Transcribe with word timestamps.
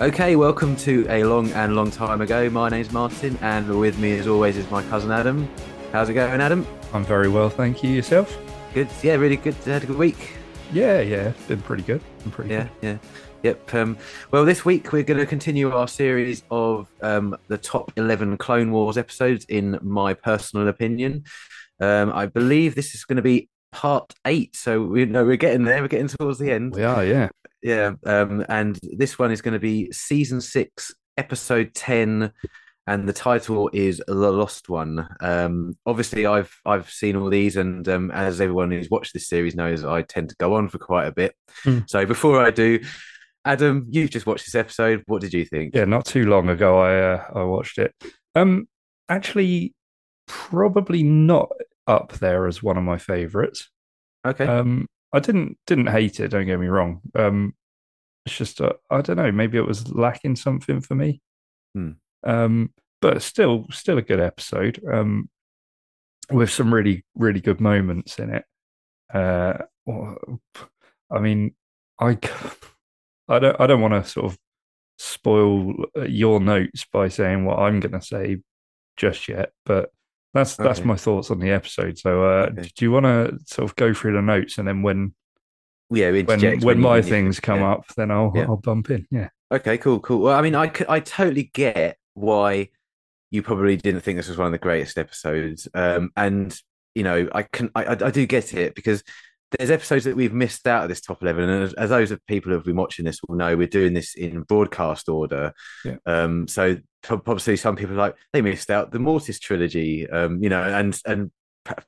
Okay, 0.00 0.36
welcome 0.36 0.76
to 0.76 1.04
a 1.10 1.24
long 1.24 1.50
and 1.50 1.74
long 1.74 1.90
time 1.90 2.20
ago. 2.20 2.48
My 2.48 2.68
name's 2.68 2.92
Martyn, 2.92 3.36
and 3.42 3.80
with 3.80 3.98
me, 3.98 4.16
as 4.16 4.28
always, 4.28 4.56
is 4.56 4.70
my 4.70 4.82
cousin 4.84 5.10
Adam. 5.10 5.48
How's 5.98 6.08
it 6.10 6.14
going, 6.14 6.40
Adam? 6.40 6.64
I'm 6.92 7.04
very 7.04 7.28
well, 7.28 7.50
thank 7.50 7.82
you. 7.82 7.90
Yourself? 7.90 8.38
Good. 8.72 8.86
Yeah, 9.02 9.16
really 9.16 9.34
good. 9.34 9.54
Had 9.64 9.82
a 9.82 9.86
good 9.86 9.98
week. 9.98 10.36
Yeah, 10.72 11.00
yeah, 11.00 11.32
been 11.48 11.60
pretty 11.60 11.82
good. 11.82 12.00
Been 12.22 12.30
pretty 12.30 12.50
Yeah, 12.50 12.68
good. 12.80 13.00
yeah, 13.02 13.08
yep. 13.42 13.74
Um, 13.74 13.98
well, 14.30 14.44
this 14.44 14.64
week 14.64 14.92
we're 14.92 15.02
going 15.02 15.18
to 15.18 15.26
continue 15.26 15.72
our 15.72 15.88
series 15.88 16.44
of 16.52 16.86
um, 17.02 17.36
the 17.48 17.58
top 17.58 17.90
eleven 17.96 18.36
Clone 18.36 18.70
Wars 18.70 18.96
episodes, 18.96 19.44
in 19.46 19.76
my 19.82 20.14
personal 20.14 20.68
opinion. 20.68 21.24
Um, 21.80 22.12
I 22.12 22.26
believe 22.26 22.76
this 22.76 22.94
is 22.94 23.04
going 23.04 23.16
to 23.16 23.22
be 23.22 23.48
part 23.72 24.14
eight, 24.24 24.54
so 24.54 24.80
we 24.80 25.04
know 25.04 25.24
we're 25.24 25.34
getting 25.36 25.64
there. 25.64 25.82
We're 25.82 25.88
getting 25.88 26.06
towards 26.06 26.38
the 26.38 26.52
end. 26.52 26.76
We 26.76 26.84
are, 26.84 27.04
yeah. 27.04 27.28
Yeah, 27.60 27.94
um, 28.06 28.46
and 28.48 28.78
this 28.84 29.18
one 29.18 29.32
is 29.32 29.42
going 29.42 29.54
to 29.54 29.58
be 29.58 29.90
season 29.90 30.40
six, 30.42 30.94
episode 31.16 31.74
ten, 31.74 32.30
and 32.88 33.06
the 33.06 33.12
title 33.12 33.68
is 33.74 34.02
The 34.06 34.14
Lost 34.14 34.70
One. 34.70 35.06
Um, 35.20 35.76
obviously, 35.84 36.24
I've 36.24 36.54
I've 36.64 36.90
seen 36.90 37.16
all 37.16 37.28
these, 37.28 37.56
and 37.56 37.86
um, 37.86 38.10
as 38.10 38.40
everyone 38.40 38.70
who's 38.70 38.88
watched 38.90 39.12
this 39.12 39.28
series 39.28 39.54
knows, 39.54 39.84
I 39.84 40.02
tend 40.02 40.30
to 40.30 40.36
go 40.36 40.54
on 40.54 40.70
for 40.70 40.78
quite 40.78 41.06
a 41.06 41.12
bit. 41.12 41.34
Hmm. 41.62 41.80
So 41.86 42.06
before 42.06 42.42
I 42.42 42.50
do, 42.50 42.80
Adam, 43.44 43.86
you've 43.90 44.10
just 44.10 44.26
watched 44.26 44.46
this 44.46 44.54
episode. 44.54 45.02
What 45.06 45.20
did 45.20 45.34
you 45.34 45.44
think? 45.44 45.74
Yeah, 45.74 45.84
not 45.84 46.06
too 46.06 46.26
long 46.26 46.48
ago 46.48 46.78
I 46.80 47.14
uh, 47.14 47.24
I 47.34 47.42
watched 47.44 47.78
it. 47.78 47.94
Um 48.34 48.68
actually 49.08 49.74
probably 50.26 51.02
not 51.02 51.50
up 51.86 52.12
there 52.14 52.46
as 52.46 52.62
one 52.62 52.76
of 52.76 52.84
my 52.84 52.98
favorites. 52.98 53.68
Okay. 54.26 54.46
Um 54.46 54.86
I 55.12 55.20
didn't 55.20 55.58
didn't 55.66 55.86
hate 55.86 56.20
it, 56.20 56.28
don't 56.28 56.46
get 56.46 56.60
me 56.60 56.66
wrong. 56.66 57.00
Um 57.14 57.54
it's 58.26 58.36
just 58.36 58.60
uh, 58.60 58.74
I 58.90 59.00
don't 59.00 59.16
know, 59.16 59.32
maybe 59.32 59.56
it 59.56 59.66
was 59.66 59.90
lacking 59.90 60.36
something 60.36 60.80
for 60.80 60.94
me. 60.94 61.22
Hmm. 61.74 61.92
Um 62.24 62.72
but 63.00 63.22
still 63.22 63.66
still 63.70 63.98
a 63.98 64.02
good 64.02 64.20
episode. 64.20 64.82
Um 64.90 65.28
with 66.30 66.50
some 66.50 66.72
really 66.72 67.04
really 67.14 67.40
good 67.40 67.60
moments 67.60 68.18
in 68.18 68.34
it. 68.34 68.44
Uh 69.12 69.58
I 71.10 71.18
mean 71.20 71.54
I 72.00 72.18
I 73.28 73.38
don't 73.38 73.60
I 73.60 73.66
don't 73.66 73.80
want 73.80 73.94
to 73.94 74.08
sort 74.08 74.32
of 74.32 74.38
spoil 74.98 75.74
uh, 75.96 76.02
your 76.02 76.40
notes 76.40 76.84
by 76.92 77.08
saying 77.08 77.44
what 77.44 77.58
I'm 77.58 77.80
going 77.80 77.92
to 77.92 78.04
say 78.04 78.38
just 78.96 79.28
yet, 79.28 79.52
but 79.64 79.90
that's 80.34 80.56
that's 80.56 80.84
my 80.84 80.96
thoughts 80.96 81.30
on 81.30 81.38
the 81.38 81.50
episode. 81.50 81.98
So, 81.98 82.24
uh, 82.24 82.48
Okay. 82.50 82.70
do 82.76 82.84
you 82.84 82.90
want 82.90 83.04
to 83.04 83.38
sort 83.46 83.70
of 83.70 83.76
go 83.76 83.94
through 83.94 84.14
the 84.14 84.22
notes 84.22 84.58
and 84.58 84.66
then 84.68 84.82
when 84.82 85.14
yeah, 85.90 86.10
when 86.10 86.16
interject 86.16 86.64
when 86.64 86.80
my 86.80 87.00
things 87.00 87.40
come 87.40 87.60
yeah. 87.60 87.72
up, 87.72 87.86
then 87.96 88.10
I'll 88.10 88.32
Yeah. 88.34 88.44
I'll 88.44 88.56
bump 88.56 88.90
in. 88.90 89.06
Yeah, 89.10 89.28
Okay, 89.50 89.78
cool, 89.78 90.00
cool. 90.00 90.20
Well, 90.20 90.36
I 90.38 90.42
mean, 90.42 90.54
I 90.54 90.70
I 90.88 91.00
totally 91.00 91.50
get 91.54 91.96
why 92.20 92.68
you 93.30 93.42
probably 93.42 93.76
didn't 93.76 94.00
think 94.00 94.16
this 94.16 94.28
was 94.28 94.38
one 94.38 94.46
of 94.46 94.52
the 94.52 94.58
greatest 94.58 94.96
episodes. 94.98 95.68
Um, 95.74 96.10
and 96.16 96.58
you 96.94 97.02
know, 97.04 97.28
I 97.32 97.42
can, 97.42 97.70
I, 97.74 97.84
I 97.92 98.10
do 98.10 98.26
get 98.26 98.54
it 98.54 98.74
because 98.74 99.02
there's 99.52 99.70
episodes 99.70 100.04
that 100.04 100.16
we've 100.16 100.32
missed 100.32 100.66
out 100.66 100.82
of 100.82 100.88
this 100.88 101.00
top 101.00 101.22
eleven, 101.22 101.48
and 101.48 101.64
as, 101.64 101.72
as 101.74 101.90
those 101.90 102.10
of 102.10 102.24
people 102.26 102.52
who've 102.52 102.64
been 102.64 102.76
watching 102.76 103.04
this 103.04 103.20
will 103.26 103.36
know, 103.36 103.56
we're 103.56 103.66
doing 103.66 103.94
this 103.94 104.14
in 104.14 104.42
broadcast 104.42 105.08
order. 105.08 105.52
Yeah. 105.84 105.96
Um, 106.06 106.46
so 106.48 106.76
obviously, 107.08 107.56
some 107.56 107.76
people 107.76 107.94
are 107.94 107.98
like 107.98 108.16
they 108.32 108.42
missed 108.42 108.70
out 108.70 108.90
the 108.92 108.98
Mortis 108.98 109.38
trilogy. 109.38 110.08
Um, 110.10 110.42
you 110.42 110.48
know, 110.48 110.62
and 110.62 110.98
and 111.06 111.30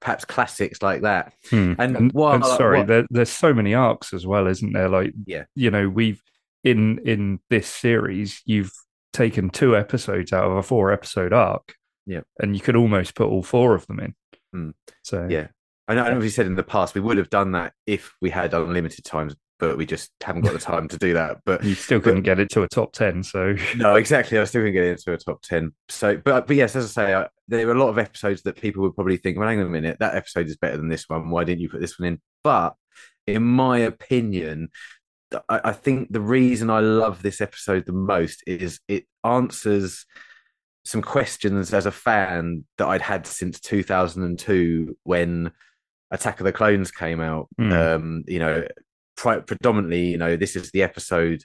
perhaps 0.00 0.25
classics 0.25 0.81
like 0.83 1.03
that. 1.03 1.33
Hmm. 1.50 1.75
And 1.78 1.97
and, 1.97 2.12
while- 2.12 2.34
and 2.34 2.44
sorry, 2.44 2.78
while- 2.78 2.87
there, 2.87 3.06
there's 3.10 3.31
so 3.31 3.53
many 3.53 3.75
arcs 3.75 4.12
as 4.15 4.27
well, 4.27 4.47
isn't 4.47 4.72
there? 4.72 4.88
Like, 4.88 5.12
Yeah. 5.27 5.44
you 5.54 5.71
know, 5.71 5.88
we've 5.88 6.22
in 6.65 6.99
in 7.06 7.41
this 7.50 7.66
series, 7.66 8.43
you've 8.44 8.72
taken 9.12 9.50
two 9.50 9.76
episodes 9.76 10.32
out 10.32 10.44
of 10.44 10.56
a 10.56 10.62
four 10.62 10.93
episode 10.93 11.32
arc. 11.32 11.75
Yeah. 12.06 12.21
and 12.41 12.56
you 12.56 12.60
could 12.62 12.75
almost 12.76 13.15
put 13.15 13.28
all 13.28 13.43
four 13.43 13.75
of 13.75 13.87
them 13.87 14.00
in. 14.00 14.15
Hmm. 14.53 14.71
So 15.04 15.26
Yeah. 15.31 15.48
I 15.87 15.94
know, 15.94 16.04
I 16.04 16.12
know 16.12 16.19
we 16.21 16.28
said 16.28 16.47
in 16.47 16.54
the 16.56 16.62
past 16.62 16.94
we 16.94 17.00
would 17.00 17.19
have 17.19 17.31
done 17.31 17.53
that 17.53 17.72
if 17.87 18.12
we 18.21 18.31
had 18.31 18.54
unlimited 18.54 19.04
times, 19.04 19.34
but 19.59 19.76
we 19.76 19.87
just 19.87 20.10
haven't 20.21 20.43
got 20.43 20.53
the 20.53 20.59
time 20.59 20.88
to 20.88 20.97
do 20.98 21.15
that. 21.15 21.38
But 21.44 21.62
you 21.65 21.75
still 21.75 22.00
couldn't 22.00 22.22
get 22.22 22.38
it 22.41 22.48
to 22.50 22.62
a 22.62 22.69
top 22.69 22.93
ten. 22.93 23.22
So 23.22 23.54
no, 23.76 23.97
exactly. 23.97 24.38
I 24.38 24.44
still 24.44 24.60
couldn't 24.60 24.75
get 24.75 24.84
it 24.84 24.91
into 24.93 25.12
a 25.12 25.19
top 25.19 25.42
ten. 25.42 25.72
So, 25.88 26.16
but 26.16 26.47
but 26.47 26.56
yes, 26.56 26.75
as 26.77 26.84
I 26.84 26.88
say, 27.06 27.15
I, 27.15 27.28
there 27.48 27.69
are 27.69 27.72
a 27.72 27.78
lot 27.78 27.88
of 27.91 27.98
episodes 27.98 28.42
that 28.42 28.56
people 28.56 28.82
would 28.82 28.94
probably 28.94 29.16
think, 29.19 29.37
well, 29.37 29.48
hang 29.48 29.60
on 29.60 29.66
a 29.66 29.71
minute, 29.71 29.98
that 30.00 30.15
episode 30.15 30.47
is 30.48 30.56
better 30.56 30.77
than 30.77 30.88
this 30.88 31.04
one. 31.09 31.28
Why 31.31 31.44
didn't 31.44 31.60
you 31.60 31.69
put 31.69 31.81
this 31.81 31.98
one 31.98 32.09
in? 32.09 32.21
But 32.44 32.75
in 33.27 33.42
my 33.42 33.78
opinion, 33.78 34.69
I, 35.48 35.60
I 35.64 35.72
think 35.72 36.12
the 36.12 36.20
reason 36.20 36.70
I 36.70 36.80
love 36.80 37.22
this 37.22 37.41
episode 37.41 37.86
the 37.86 37.92
most 37.92 38.42
is 38.46 38.80
it 38.88 39.04
answers 39.24 40.06
some 40.84 41.02
questions 41.02 41.72
as 41.72 41.86
a 41.86 41.92
fan 41.92 42.64
that 42.78 42.88
I'd 42.88 43.02
had 43.02 43.26
since 43.26 43.60
2002 43.60 44.96
when 45.04 45.52
Attack 46.10 46.41
of 46.41 46.44
the 46.44 46.52
Clones 46.52 46.91
came 46.91 47.20
out. 47.20 47.48
Mm. 47.60 47.72
Um, 47.72 48.24
you 48.26 48.38
know, 48.38 48.64
pri- 49.16 49.41
predominantly, 49.41 50.06
you 50.06 50.18
know, 50.18 50.36
this 50.36 50.56
is 50.56 50.70
the 50.72 50.82
episode 50.82 51.42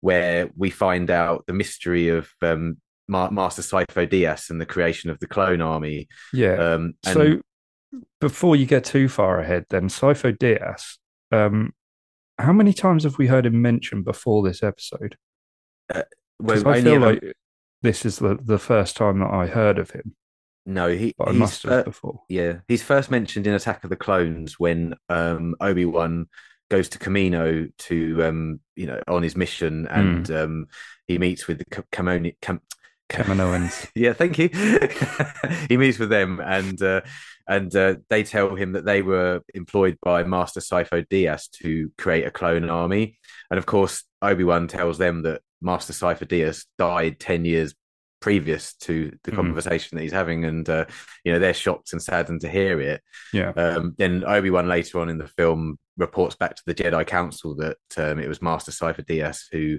where 0.00 0.50
we 0.56 0.70
find 0.70 1.10
out 1.10 1.44
the 1.46 1.52
mystery 1.52 2.08
of 2.08 2.30
um, 2.42 2.78
Ma- 3.06 3.30
Master 3.30 3.62
Sifo 3.62 4.08
Dyas 4.08 4.50
and 4.50 4.60
the 4.60 4.66
creation 4.66 5.10
of 5.10 5.18
the 5.20 5.26
clone 5.26 5.60
army. 5.60 6.08
yeah. 6.32 6.54
Um, 6.54 6.94
and 7.04 7.14
so 7.14 7.40
before 8.20 8.56
you 8.56 8.66
get 8.66 8.84
too 8.84 9.08
far 9.08 9.40
ahead, 9.40 9.66
then 9.70 9.88
Sifo 9.88 10.36
Dyas, 10.36 10.98
um, 11.32 11.72
how 12.40 12.52
many 12.52 12.72
times 12.72 13.04
have 13.04 13.18
we 13.18 13.26
heard 13.28 13.46
him 13.46 13.60
mentioned 13.62 14.04
before 14.04 14.42
this 14.42 14.62
episode? 14.62 15.16
well, 15.92 16.04
Because 16.40 16.64
I 16.64 16.80
feel 16.82 17.00
like 17.00 17.32
this 17.82 18.04
is 18.04 18.18
the, 18.18 18.38
the 18.42 18.58
first 18.58 18.96
time 18.96 19.18
that 19.20 19.30
I 19.30 19.46
heard 19.46 19.78
of 19.78 19.90
him, 19.90 20.14
no, 20.66 20.88
he 20.88 21.14
but 21.18 21.28
I 21.28 21.32
he's 21.32 21.38
must 21.40 21.62
have 21.64 21.70
fir- 21.72 21.82
before. 21.84 22.22
Yeah, 22.28 22.58
he's 22.68 22.82
first 22.82 23.10
mentioned 23.10 23.46
in 23.46 23.54
Attack 23.54 23.84
of 23.84 23.90
the 23.90 23.96
Clones 23.96 24.58
when 24.58 24.94
um, 25.08 25.54
Obi 25.60 25.84
Wan 25.86 26.26
goes 26.70 26.88
to 26.90 26.98
Kamino 26.98 27.72
to 27.78 28.24
um, 28.24 28.60
you 28.76 28.86
know 28.86 29.00
on 29.08 29.22
his 29.22 29.36
mission, 29.36 29.86
and 29.88 30.26
Hmm. 30.28 30.34
um, 30.36 30.66
he 31.06 31.18
meets 31.18 31.46
with 31.48 31.58
the 31.58 31.64
Camoni- 31.92 32.36
Cam- 33.10 33.26
Kaminoans. 33.26 33.88
yeah, 33.94 34.12
thank 34.14 34.38
you. 34.38 34.48
he 35.68 35.76
meets 35.76 35.98
with 35.98 36.08
them, 36.08 36.40
and 36.42 36.80
uh, 36.82 37.02
and 37.46 37.74
uh, 37.76 37.96
they 38.08 38.22
tell 38.22 38.54
him 38.54 38.72
that 38.72 38.84
they 38.84 39.02
were 39.02 39.40
employed 39.54 39.98
by 40.02 40.22
Master 40.24 40.60
Sifo 40.60 41.06
Dyas 41.08 41.50
to 41.62 41.90
create 41.98 42.26
a 42.26 42.30
clone 42.30 42.68
army, 42.70 43.18
and 43.50 43.58
of 43.58 43.66
course 43.66 44.04
Obi 44.22 44.44
Wan 44.44 44.68
tells 44.68 44.96
them 44.98 45.22
that 45.22 45.42
Master 45.60 45.92
Sifo 45.92 46.26
Dyas 46.26 46.64
died 46.78 47.20
ten 47.20 47.44
years 47.44 47.74
previous 48.20 48.74
to 48.74 49.16
the 49.24 49.32
Mhm. 49.32 49.36
conversation 49.36 49.96
that 49.96 50.02
he's 50.02 50.12
having, 50.12 50.44
and 50.44 50.68
uh, 50.68 50.84
you 51.24 51.32
know 51.32 51.38
they're 51.38 51.54
shocked 51.54 51.92
and 51.92 52.02
saddened 52.02 52.42
to 52.42 52.48
hear 52.48 52.80
it. 52.80 53.02
Yeah. 53.32 53.50
Um, 53.50 53.94
then 53.98 54.24
Obi 54.24 54.50
Wan 54.50 54.68
later 54.68 55.00
on 55.00 55.08
in 55.08 55.18
the 55.18 55.26
film 55.26 55.78
reports 55.96 56.36
back 56.36 56.54
to 56.56 56.62
the 56.66 56.74
Jedi 56.74 57.06
Council 57.06 57.56
that 57.56 57.76
um, 57.96 58.18
it 58.18 58.28
was 58.28 58.40
Master 58.42 58.70
Sifo 58.72 59.04
Dyas 59.04 59.44
who 59.50 59.78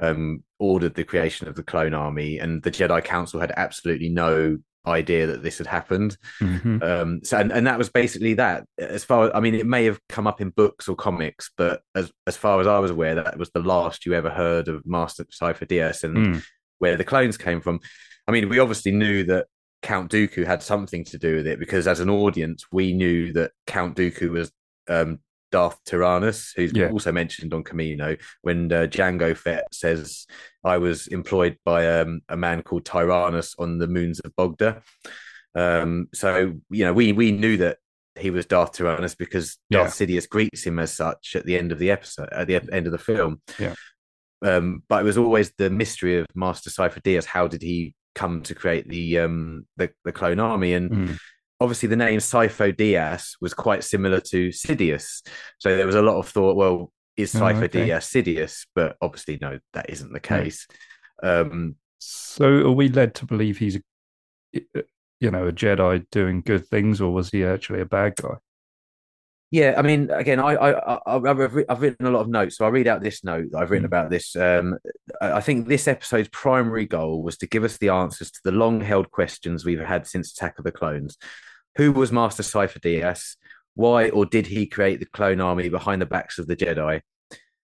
um, 0.00 0.42
ordered 0.58 0.94
the 0.94 1.04
creation 1.04 1.48
of 1.48 1.54
the 1.54 1.62
clone 1.62 1.94
army, 1.94 2.38
and 2.38 2.62
the 2.62 2.70
Jedi 2.70 3.02
Council 3.04 3.40
had 3.40 3.52
absolutely 3.56 4.08
no 4.08 4.58
idea 4.86 5.26
that 5.26 5.42
this 5.42 5.56
had 5.58 5.66
happened. 5.66 6.16
Mhm. 6.40 6.82
Um, 6.82 7.20
so, 7.24 7.38
and, 7.38 7.50
and 7.52 7.66
that 7.66 7.78
was 7.78 7.88
basically 7.88 8.34
that. 8.34 8.64
As 8.78 9.02
far 9.02 9.26
as 9.26 9.30
I 9.34 9.40
mean, 9.40 9.54
it 9.54 9.66
may 9.66 9.84
have 9.86 9.98
come 10.08 10.26
up 10.26 10.40
in 10.42 10.50
books 10.50 10.88
or 10.88 10.96
comics, 10.96 11.50
but 11.56 11.80
as 11.94 12.12
as 12.26 12.36
far 12.36 12.60
as 12.60 12.66
I 12.66 12.78
was 12.80 12.90
aware, 12.90 13.14
that 13.14 13.38
was 13.38 13.50
the 13.50 13.60
last 13.60 14.04
you 14.04 14.12
ever 14.14 14.30
heard 14.30 14.68
of 14.68 14.84
Master 14.84 15.24
Sifo 15.24 15.66
Dyas 15.66 16.04
and 16.04 16.16
Mm. 16.16 16.44
where 16.80 16.96
the 16.96 17.04
clones 17.04 17.38
came 17.38 17.60
from. 17.62 17.80
I 18.28 18.32
mean, 18.32 18.48
we 18.48 18.58
obviously 18.58 18.92
knew 18.92 19.24
that 19.24 19.46
Count 19.82 20.10
Dooku 20.10 20.44
had 20.46 20.62
something 20.62 21.04
to 21.04 21.18
do 21.18 21.36
with 21.36 21.46
it 21.46 21.58
because, 21.58 21.86
as 21.86 22.00
an 22.00 22.10
audience, 22.10 22.64
we 22.72 22.92
knew 22.92 23.32
that 23.34 23.52
Count 23.66 23.96
Dooku 23.96 24.30
was 24.30 24.50
um, 24.88 25.18
Darth 25.54 25.78
Tyrannus, 25.84 26.52
who's 26.56 26.72
Yeah. 26.74 26.90
also 26.90 27.12
mentioned 27.12 27.54
on 27.54 27.62
Kamino. 27.62 28.20
When 28.42 28.72
uh, 28.72 28.86
Jango 28.96 29.36
Fett 29.36 29.64
says, 29.72 30.26
"I 30.64 30.78
was 30.78 31.06
employed 31.06 31.56
by 31.64 31.80
um, 32.00 32.20
a 32.28 32.36
man 32.36 32.62
called 32.62 32.84
Tyrannus 32.84 33.54
on 33.58 33.78
the 33.78 33.86
moons 33.86 34.18
of 34.20 34.34
Bogda," 34.36 34.82
um, 35.54 36.08
so 36.12 36.54
you 36.70 36.84
know, 36.84 36.92
we 36.92 37.12
we 37.12 37.30
knew 37.32 37.56
that 37.58 37.78
he 38.18 38.30
was 38.30 38.46
Darth 38.46 38.72
Tyrannus 38.72 39.14
because 39.14 39.58
Darth 39.70 39.92
Sidious 39.92 40.28
greets 40.28 40.64
him 40.64 40.78
as 40.78 40.92
such 40.92 41.36
at 41.36 41.44
the 41.46 41.56
end 41.58 41.72
of 41.72 41.78
the 41.78 41.90
episode, 41.90 42.28
at 42.32 42.46
the 42.48 42.56
end 42.72 42.86
of 42.86 42.92
the 42.92 42.98
film. 42.98 43.40
Yeah. 43.58 43.74
Um, 44.42 44.82
but 44.88 45.00
it 45.02 45.04
was 45.04 45.18
always 45.18 45.52
the 45.58 45.70
mystery 45.70 46.18
of 46.18 46.26
Master 46.34 46.70
Sifo 46.70 47.00
Dyas. 47.02 47.24
How 47.24 47.48
did 47.48 47.62
he 47.62 47.94
come 48.14 48.42
to 48.42 48.54
create 48.54 48.88
the 48.88 49.18
um 49.20 49.66
the, 49.76 49.90
the 50.04 50.12
clone 50.12 50.40
army? 50.40 50.74
And 50.74 50.90
Mm. 50.90 51.18
Obviously 51.60 51.88
the 51.88 51.96
name 51.96 52.18
Sifo 52.18 52.74
Dyas 52.76 53.36
was 53.40 53.54
quite 53.54 53.84
similar 53.84 54.20
to 54.20 54.48
Sidious. 54.48 55.26
So 55.58 55.76
there 55.76 55.86
was 55.86 55.94
a 55.94 56.02
lot 56.02 56.18
of 56.18 56.28
thought, 56.28 56.56
well, 56.56 56.92
is 57.16 57.34
Oh, 57.34 57.40
Sifo 57.40 57.64
okay. 57.64 57.88
Dyas 57.88 58.04
Sidious? 58.10 58.66
But 58.74 58.96
obviously, 59.00 59.38
no, 59.40 59.58
that 59.72 59.90
isn't 59.90 60.12
the 60.12 60.20
case. 60.20 60.66
Um, 61.22 61.76
So 61.98 62.46
are 62.46 62.72
we 62.72 62.88
led 62.88 63.14
to 63.16 63.26
believe 63.26 63.58
he's, 63.58 63.78
you 64.52 65.30
know, 65.30 65.46
a 65.46 65.52
Jedi 65.52 66.04
doing 66.10 66.42
good 66.42 66.66
things, 66.66 67.00
or 67.00 67.12
was 67.12 67.30
he 67.30 67.44
actually 67.44 67.80
a 67.80 67.86
bad 67.86 68.14
guy? 68.16 68.34
Yeah, 69.54 69.74
I 69.76 69.82
mean, 69.82 70.10
again, 70.10 70.40
I, 70.40 70.54
I, 70.54 70.70
I, 70.96 71.14
I've, 71.14 71.80
written 71.80 72.06
a 72.06 72.10
lot 72.10 72.22
of 72.22 72.28
notes, 72.28 72.58
so 72.58 72.64
I 72.64 72.70
read 72.70 72.88
out 72.88 73.04
this 73.04 73.22
note 73.22 73.52
that 73.52 73.58
I've 73.58 73.70
written 73.70 73.84
Mm. 73.84 73.86
about 73.86 74.10
this. 74.10 74.34
Um, 74.34 74.76
I 75.20 75.40
think 75.40 75.68
this 75.68 75.86
episode's 75.86 76.28
primary 76.30 76.86
goal 76.86 77.22
was 77.22 77.36
to 77.36 77.46
give 77.46 77.62
us 77.62 77.78
the 77.78 77.90
answers 77.90 78.32
to 78.32 78.40
the 78.42 78.50
long-held 78.50 79.12
questions 79.12 79.64
we've 79.64 79.78
had 79.78 80.08
since 80.08 80.32
Attack 80.32 80.58
of 80.58 80.64
the 80.64 80.72
Clones. 80.72 81.18
Who 81.76 81.92
was 81.92 82.10
Master 82.10 82.42
Sifo 82.42 82.80
Dyas? 82.80 83.36
Why 83.76 84.08
or 84.08 84.26
did 84.26 84.48
he 84.48 84.66
create 84.66 84.98
the 84.98 85.06
clone 85.06 85.40
army 85.40 85.68
behind 85.68 86.02
the 86.02 86.06
backs 86.06 86.40
of 86.40 86.48
the 86.48 86.56
Jedi? 86.56 87.02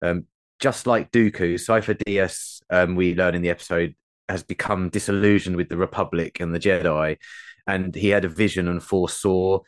Um, 0.01 0.25
just 0.59 0.85
like 0.85 1.11
Dooku, 1.11 1.53
Sifo 1.53 1.95
Dyas, 1.95 2.59
um, 2.69 2.97
we 2.97 3.15
learn 3.15 3.35
in 3.35 3.41
the 3.41 3.51
episode, 3.51 3.95
has 4.27 4.43
become 4.43 4.89
disillusioned 4.89 5.55
with 5.55 5.69
the 5.69 5.77
Republic 5.77 6.41
and 6.41 6.53
the 6.53 6.59
Jedi, 6.59 7.15
and 7.65 7.95
he 7.95 8.09
had 8.09 8.25
a 8.25 8.27
vision 8.27 8.67
and 8.67 8.83
foresaw 8.83 9.61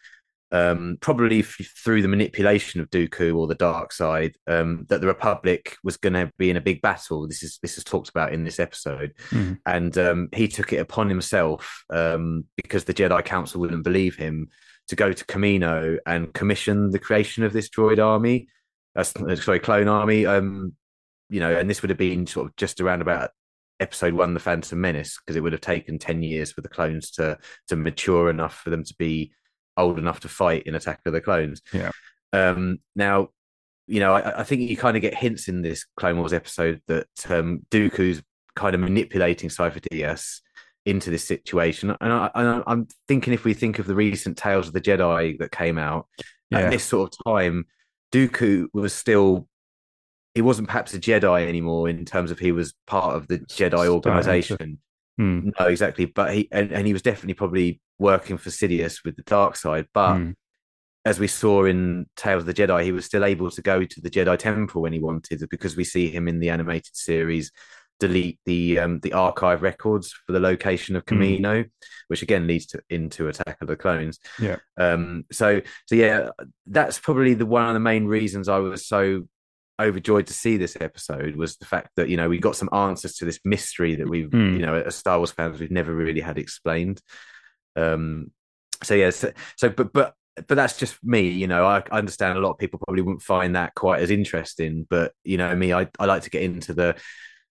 um, 0.51 0.97
probably 1.01 1.39
f- 1.39 1.57
through 1.83 2.01
the 2.01 2.07
manipulation 2.07 2.81
of 2.81 2.89
Dooku 2.89 3.35
or 3.35 3.47
the 3.47 3.55
dark 3.55 3.93
side, 3.93 4.35
um, 4.47 4.85
that 4.89 5.01
the 5.01 5.07
Republic 5.07 5.77
was 5.83 5.97
going 5.97 6.13
to 6.13 6.31
be 6.37 6.49
in 6.49 6.57
a 6.57 6.61
big 6.61 6.81
battle. 6.81 7.27
This 7.27 7.43
is 7.43 7.59
this 7.61 7.77
is 7.77 7.83
talked 7.83 8.09
about 8.09 8.33
in 8.33 8.43
this 8.43 8.59
episode, 8.59 9.13
Mm. 9.31 9.59
and 9.65 9.97
um, 9.97 10.29
he 10.33 10.47
took 10.47 10.73
it 10.73 10.77
upon 10.77 11.09
himself 11.09 11.83
um, 11.89 12.45
because 12.57 12.83
the 12.83 12.93
Jedi 12.93 13.23
Council 13.23 13.61
wouldn't 13.61 13.83
believe 13.83 14.15
him 14.15 14.49
to 14.87 14.95
go 14.95 15.13
to 15.13 15.25
Kamino 15.25 15.97
and 16.05 16.33
commission 16.33 16.91
the 16.91 16.99
creation 16.99 17.43
of 17.43 17.53
this 17.53 17.69
droid 17.69 18.03
army, 18.03 18.47
uh, 18.95 19.03
sorry, 19.03 19.59
clone 19.59 19.87
army. 19.87 20.25
Um, 20.25 20.73
you 21.29 21.39
know, 21.39 21.55
and 21.55 21.69
this 21.69 21.81
would 21.81 21.89
have 21.91 21.97
been 21.97 22.27
sort 22.27 22.47
of 22.47 22.55
just 22.57 22.81
around 22.81 23.01
about 23.01 23.29
episode 23.79 24.13
one, 24.13 24.33
the 24.33 24.39
Phantom 24.41 24.79
Menace, 24.81 25.17
because 25.17 25.37
it 25.37 25.39
would 25.41 25.53
have 25.53 25.61
taken 25.61 25.97
ten 25.97 26.21
years 26.21 26.51
for 26.51 26.59
the 26.59 26.67
clones 26.67 27.09
to 27.11 27.37
to 27.69 27.75
mature 27.77 28.29
enough 28.29 28.57
for 28.59 28.69
them 28.69 28.83
to 28.83 28.93
be 28.99 29.31
old 29.81 29.99
enough 29.99 30.21
to 30.21 30.29
fight 30.29 30.63
in 30.63 30.75
Attack 30.75 31.01
of 31.05 31.13
the 31.13 31.21
Clones. 31.21 31.61
Yeah. 31.73 31.91
Um, 32.33 32.79
now, 32.95 33.29
you 33.87 33.99
know, 33.99 34.13
I, 34.13 34.39
I 34.39 34.43
think 34.43 34.61
you 34.61 34.77
kind 34.77 34.95
of 34.95 35.01
get 35.01 35.15
hints 35.15 35.47
in 35.49 35.61
this 35.61 35.85
Clone 35.97 36.17
Wars 36.17 36.31
episode 36.33 36.81
that 36.87 37.07
um, 37.29 37.65
Dooku's 37.69 38.21
kind 38.55 38.73
of 38.75 38.81
manipulating 38.81 39.49
Sifo 39.49 39.81
Dyas 39.81 40.41
into 40.85 41.09
this 41.09 41.23
situation, 41.23 41.95
and, 42.01 42.11
I, 42.11 42.31
I'm 42.33 42.87
thinking 43.07 43.33
if 43.33 43.43
we 43.43 43.53
think 43.53 43.77
of 43.79 43.85
the 43.85 43.93
recent 43.95 44.37
Tales 44.37 44.67
of 44.67 44.73
the 44.73 44.81
Jedi 44.81 45.37
that 45.39 45.51
came 45.51 45.77
out 45.77 46.07
Yeah. 46.49 46.61
at 46.61 46.71
this 46.71 46.83
sort 46.83 47.13
of 47.13 47.23
time, 47.25 47.65
Dooku 48.11 48.67
was 48.73 48.93
still. 48.93 49.47
He 50.33 50.41
wasn't 50.41 50.69
perhaps 50.69 50.93
a 50.93 50.99
Jedi 50.99 51.45
anymore 51.45 51.89
in 51.89 52.05
terms 52.05 52.31
of 52.31 52.39
he 52.39 52.53
was 52.53 52.73
part 52.87 53.15
of 53.17 53.27
the 53.27 53.39
Jedi 53.39 53.87
organization. 53.87 54.79
Mm. 55.21 55.51
No, 55.59 55.67
exactly. 55.67 56.05
But 56.05 56.33
he 56.33 56.47
and, 56.51 56.71
and 56.71 56.87
he 56.87 56.93
was 56.93 57.03
definitely 57.03 57.35
probably 57.35 57.79
working 57.99 58.37
for 58.37 58.49
Sidious 58.49 59.05
with 59.05 59.15
the 59.15 59.23
dark 59.23 59.55
side. 59.55 59.85
But 59.93 60.15
Mm. 60.15 60.33
as 61.05 61.19
we 61.19 61.27
saw 61.27 61.65
in 61.65 62.07
Tales 62.15 62.43
of 62.43 62.47
the 62.47 62.53
Jedi, 62.53 62.83
he 62.83 62.91
was 62.91 63.05
still 63.05 63.23
able 63.23 63.51
to 63.51 63.61
go 63.61 63.83
to 63.83 64.01
the 64.01 64.09
Jedi 64.09 64.37
Temple 64.37 64.81
when 64.81 64.93
he 64.93 64.99
wanted, 64.99 65.47
because 65.49 65.75
we 65.75 65.83
see 65.83 66.09
him 66.09 66.27
in 66.27 66.39
the 66.39 66.49
animated 66.49 66.95
series 66.95 67.51
delete 67.99 68.39
the 68.47 68.79
um, 68.79 68.99
the 69.01 69.13
archive 69.13 69.61
records 69.61 70.11
for 70.25 70.31
the 70.31 70.39
location 70.39 70.95
of 70.95 71.05
Kamino, 71.05 71.69
which 72.07 72.23
again 72.23 72.47
leads 72.47 72.65
to 72.67 72.81
into 72.89 73.27
Attack 73.27 73.57
of 73.61 73.67
the 73.67 73.75
Clones. 73.75 74.17
Yeah. 74.39 74.57
Um. 74.75 75.25
So 75.31 75.61
so 75.85 75.95
yeah, 75.95 76.29
that's 76.65 76.97
probably 76.97 77.35
the 77.35 77.45
one 77.45 77.67
of 77.67 77.75
the 77.75 77.79
main 77.79 78.05
reasons 78.05 78.49
I 78.49 78.57
was 78.57 78.87
so 78.87 79.27
overjoyed 79.85 80.27
to 80.27 80.33
see 80.33 80.57
this 80.57 80.77
episode 80.79 81.35
was 81.35 81.57
the 81.57 81.65
fact 81.65 81.89
that 81.95 82.09
you 82.09 82.17
know 82.17 82.29
we 82.29 82.39
got 82.39 82.55
some 82.55 82.69
answers 82.73 83.15
to 83.17 83.25
this 83.25 83.39
mystery 83.45 83.95
that 83.95 84.09
we've 84.09 84.29
Mm. 84.29 84.59
you 84.59 84.65
know 84.65 84.75
as 84.75 84.95
Star 84.95 85.17
Wars 85.17 85.31
fans 85.31 85.59
we've 85.59 85.71
never 85.71 85.93
really 85.93 86.21
had 86.21 86.37
explained. 86.37 87.01
Um. 87.75 88.31
So 88.83 88.95
yeah. 88.95 89.11
So, 89.11 89.31
so 89.57 89.69
but 89.69 89.93
but 89.93 90.13
but 90.47 90.55
that's 90.55 90.77
just 90.77 90.97
me. 91.03 91.29
You 91.29 91.47
know, 91.47 91.65
I, 91.65 91.83
I 91.91 91.97
understand 91.99 92.37
a 92.37 92.41
lot 92.41 92.51
of 92.51 92.57
people 92.57 92.79
probably 92.79 93.01
wouldn't 93.03 93.21
find 93.21 93.55
that 93.55 93.75
quite 93.75 94.01
as 94.01 94.09
interesting. 94.11 94.87
But 94.89 95.13
you 95.23 95.37
know, 95.37 95.55
me, 95.55 95.73
I 95.73 95.87
I 95.99 96.05
like 96.05 96.23
to 96.23 96.29
get 96.29 96.43
into 96.43 96.73
the 96.73 96.95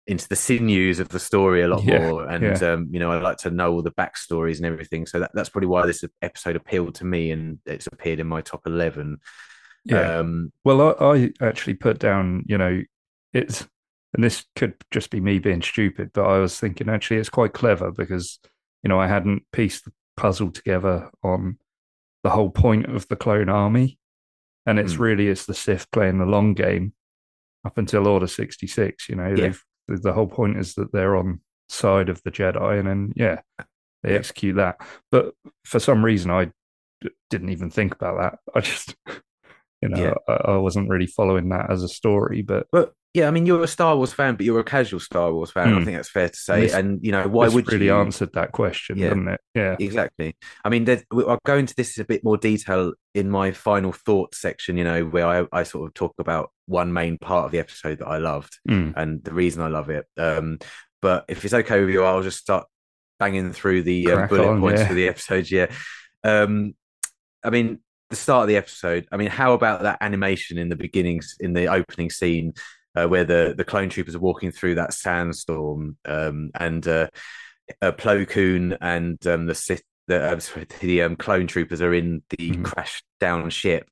into 0.07 0.27
the 0.29 0.37
sinews 0.37 1.01
of 1.01 1.09
the 1.11 1.19
story 1.21 1.61
a 1.61 1.69
lot 1.69 1.85
Yeah, 1.85 1.99
more, 2.09 2.27
and 2.27 2.43
yeah. 2.43 2.73
um, 2.73 2.89
you 2.91 2.99
know, 2.99 3.13
I 3.13 3.21
like 3.21 3.37
to 3.39 3.51
know 3.51 3.73
all 3.73 3.83
the 3.83 3.91
backstories 3.91 4.57
and 4.57 4.65
everything. 4.65 5.05
So 5.07 5.21
that, 5.21 5.33
that's 5.35 5.51
probably 5.51 5.67
why 5.69 5.85
this 5.87 6.03
episode 6.23 6.57
appealed 6.57 6.95
to 6.97 7.05
me, 7.05 7.31
and 7.31 7.59
it's 7.67 7.87
appeared 7.89 8.19
in 8.21 8.27
my 8.27 8.41
top 8.41 8.63
eleven. 8.67 9.19
Yeah. 9.89 10.19
Um, 10.19 10.53
Well, 10.65 10.97
I, 11.01 11.31
I 11.41 11.47
actually 11.47 11.75
put 11.75 11.99
down, 11.99 12.45
you 12.47 12.59
know, 12.59 12.83
it's, 13.33 13.67
and 14.15 14.23
this 14.25 14.45
could 14.57 14.75
just 14.91 15.11
be 15.11 15.21
me 15.21 15.39
being 15.39 15.63
stupid, 15.63 16.11
but 16.15 16.25
I 16.27 16.39
was 16.39 16.59
thinking 16.59 16.89
actually 16.89 17.19
it's 17.19 17.29
quite 17.29 17.53
clever 17.53 17.91
because, 17.91 18.39
you 18.83 18.89
know, 18.89 18.99
I 19.01 19.07
hadn't 19.07 19.43
pieced 19.53 19.85
the 19.85 19.93
puzzle 20.17 20.51
together 20.51 21.11
on 21.23 21.59
the 22.25 22.31
whole 22.31 22.51
point 22.51 22.87
of 22.87 23.07
the 23.09 23.17
clone 23.17 23.49
army. 23.49 23.99
And 24.67 24.79
it's 24.79 24.95
Mm. 24.95 24.99
really, 24.99 25.29
it's 25.29 25.47
the 25.47 25.55
Sith 25.55 25.91
playing 25.91 26.19
the 26.19 26.27
long 26.27 26.53
game 26.55 26.93
up 27.65 27.79
until 27.79 28.07
Order 28.07 28.27
66. 28.27 29.09
You 29.09 29.17
know, 29.17 29.29
Yeah. 29.35 29.53
the, 29.89 30.13
whole 30.13 30.27
point 30.27 30.59
is 30.59 30.75
that 30.75 30.93
they're 30.93 31.17
on 31.17 31.41
side 31.71 32.09
of 32.11 32.23
the 32.23 32.31
Jedi 32.31 32.79
and 32.79 32.89
then, 32.89 33.13
yeah, 33.17 33.41
they 34.03 34.13
Yeah. 34.13 34.19
execute 34.19 34.57
that. 34.57 34.77
But 35.11 35.35
for 35.65 35.79
some 35.81 36.05
reason, 36.05 36.31
I 36.31 36.47
d- 37.01 37.11
didn't 37.31 37.51
even 37.51 37.71
think 37.71 37.95
about 37.95 38.19
that. 38.19 38.39
I 38.55 38.61
just, 38.61 38.97
you 39.83 39.89
know, 39.89 39.99
Yeah. 40.03 40.15
I, 40.29 40.53
I 40.53 40.57
wasn't 40.57 40.89
really 40.89 41.07
following 41.07 41.49
that 41.51 41.71
as 41.71 41.83
a 41.83 41.89
story. 41.89 42.43
But 42.43 42.67
but 42.73 42.93
yeah, 43.15 43.27
I 43.27 43.31
mean, 43.31 43.47
you're 43.47 43.63
a 43.63 43.67
Star 43.69 43.97
Wars 43.97 44.13
fan, 44.13 44.37
but 44.37 44.45
you're 44.45 44.61
a 44.61 44.65
casual 44.65 45.01
Star 45.01 45.33
Wars 45.33 45.51
fan. 45.51 45.69
I 45.73 45.79
Hmm. 45.79 45.85
think 45.85 45.97
that's 45.97 46.11
fair 46.11 46.29
to 46.29 46.37
say. 46.37 46.61
This- 46.63 46.75
and 46.75 47.01
you 47.03 47.11
know, 47.11 47.27
why 47.27 47.49
would 47.49 47.73
really 47.73 47.87
you? 47.87 47.95
answered 47.95 48.31
that 48.35 48.53
question, 48.53 48.99
Yeah. 48.99 49.09
didn't 49.09 49.29
it? 49.29 49.41
Yeah. 49.55 49.77
Exactly. 49.81 50.37
I 50.65 50.69
mean, 50.69 50.87
I'll 51.13 51.39
go 51.45 51.57
into 51.57 51.75
this 51.75 51.97
in 51.97 52.03
a 52.03 52.07
bit 52.07 52.23
more 52.23 52.37
detail 52.37 52.93
in 53.15 53.31
my 53.31 53.51
final 53.53 53.93
thoughts 53.93 54.39
section, 54.39 54.77
you 54.77 54.85
know, 54.85 55.05
where 55.07 55.27
I, 55.27 55.47
I 55.53 55.63
sort 55.63 55.89
of 55.89 55.95
talk 55.95 56.15
about 56.19 56.51
one 56.67 56.93
main 56.93 57.17
part 57.19 57.47
of 57.47 57.51
the 57.53 57.59
episode 57.59 57.99
that 58.01 58.07
I 58.09 58.19
loved 58.19 58.59
Mm. 58.69 58.93
and 58.97 59.25
the 59.25 59.33
reason 59.33 59.63
I 59.63 59.69
love 59.69 59.89
it. 59.91 60.05
Um, 60.19 60.59
but 61.01 61.25
if 61.29 61.45
it's 61.45 61.55
okay 61.55 61.81
with 61.81 61.91
you, 61.91 62.05
I'll 62.05 62.23
just 62.23 62.39
start 62.39 62.67
banging 63.19 63.53
through 63.53 63.83
the 63.83 64.05
Crack 64.05 64.29
bullet 64.29 64.47
on, 64.49 64.61
points 64.61 64.83
yeah. 64.83 64.87
for 64.89 64.95
the 64.95 65.09
episode. 65.09 65.51
Yeah. 65.51 65.73
Um, 66.25 66.75
I 67.43 67.51
mean, 67.51 67.79
the 68.11 68.17
start 68.17 68.43
of 68.43 68.49
the 68.49 68.57
episode. 68.57 69.07
I 69.13 69.17
mean, 69.17 69.29
how 69.29 69.53
about 69.53 69.83
that 69.83 69.99
animation 70.01 70.59
in 70.59 70.69
the 70.69 70.77
beginnings, 70.77 71.37
in 71.41 71.53
the 71.53 71.67
opening 71.67 72.11
scene, 72.11 72.55
uh, 72.95 73.07
where 73.07 73.25
the 73.25 73.55
the 73.57 73.65
clone 73.65 73.89
troopers 73.89 74.15
are 74.15 74.21
walking 74.21 74.51
through 74.51 74.77
that 74.77 74.93
sandstorm, 74.95 75.97
um, 76.05 76.51
and 76.59 76.87
uh, 76.89 77.09
uh, 77.83 77.93
Plo 77.93 78.27
Koon 78.29 78.77
and 78.81 79.25
um, 79.27 79.47
the 79.47 79.55
Sith, 79.55 79.83
the, 80.07 80.23
uh, 80.33 80.39
sorry, 80.41 80.67
the 80.81 81.03
um, 81.03 81.17
clone 81.17 81.47
troopers 81.47 81.83
are 81.83 81.95
in 81.95 82.23
the 82.31 82.51
Mhm. 82.53 82.65
crashed 82.65 83.05
down 83.21 83.51
ship, 83.51 83.89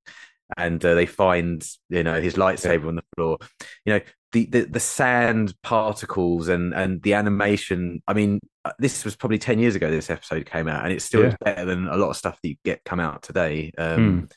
and 0.57 0.85
uh, 0.85 0.95
they 0.95 1.07
find 1.07 1.67
you 1.88 2.02
know 2.02 2.21
his 2.21 2.35
lightsaber 2.35 2.88
on 2.88 2.97
the 2.97 3.05
floor. 3.14 3.38
You 3.85 3.95
know 3.95 4.00
the, 4.45 4.45
the 4.47 4.66
the 4.66 4.81
sand 4.81 5.55
particles 5.62 6.49
and 6.49 6.75
and 6.75 7.02
the 7.02 7.14
animation. 7.14 8.02
I 8.07 8.12
mean, 8.12 8.40
uh, 8.64 8.73
this 8.78 9.05
was 9.05 9.16
probably 9.16 9.38
ten 9.38 9.59
years 9.59 9.75
ago. 9.75 9.90
This 9.90 10.11
episode 10.11 10.45
came 10.47 10.69
out, 10.69 10.85
and 10.85 10.93
it's 10.93 11.05
still 11.05 11.23
Yeah. 11.25 11.37
better 11.40 11.64
than 11.64 11.88
a 11.88 11.97
lot 11.97 12.11
of 12.11 12.16
stuff 12.16 12.38
that 12.43 12.49
you 12.49 12.57
get 12.64 12.85
come 12.85 13.00
out 13.00 13.23
today. 13.23 13.73
Um, 13.78 14.28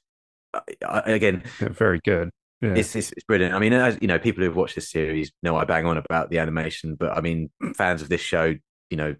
I, 0.54 0.62
I, 0.88 1.00
again, 1.12 1.44
Yeah, 1.62 1.70
Very 1.70 2.00
good. 2.04 2.30
Yeah. 2.62 2.76
it's, 2.76 2.96
it's 2.96 3.12
it's 3.12 3.24
brilliant. 3.26 3.54
I 3.54 3.60
mean, 3.60 3.74
as 3.74 3.98
you 4.02 4.08
know, 4.08 4.20
people 4.20 4.44
who've 4.44 4.56
watched 4.56 4.76
this 4.76 4.90
series 4.90 5.32
know 5.44 5.56
I 5.58 5.66
bang 5.66 5.86
on 5.86 5.98
about 5.98 6.30
the 6.30 6.40
animation, 6.40 6.96
but 6.96 7.18
I 7.18 7.22
mean, 7.22 7.50
fans 7.76 8.02
of 8.02 8.10
this 8.10 8.22
show, 8.22 8.56
you 8.90 8.98
know, 8.98 9.16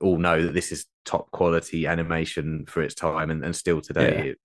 all 0.00 0.18
know 0.18 0.42
that 0.42 0.54
this 0.54 0.70
is 0.72 0.86
top 1.04 1.30
quality 1.30 1.86
animation 1.86 2.66
for 2.66 2.82
its 2.82 2.94
time, 2.94 3.30
and, 3.30 3.44
and 3.44 3.54
still 3.56 3.80
today, 3.80 4.30
it, 4.30 4.38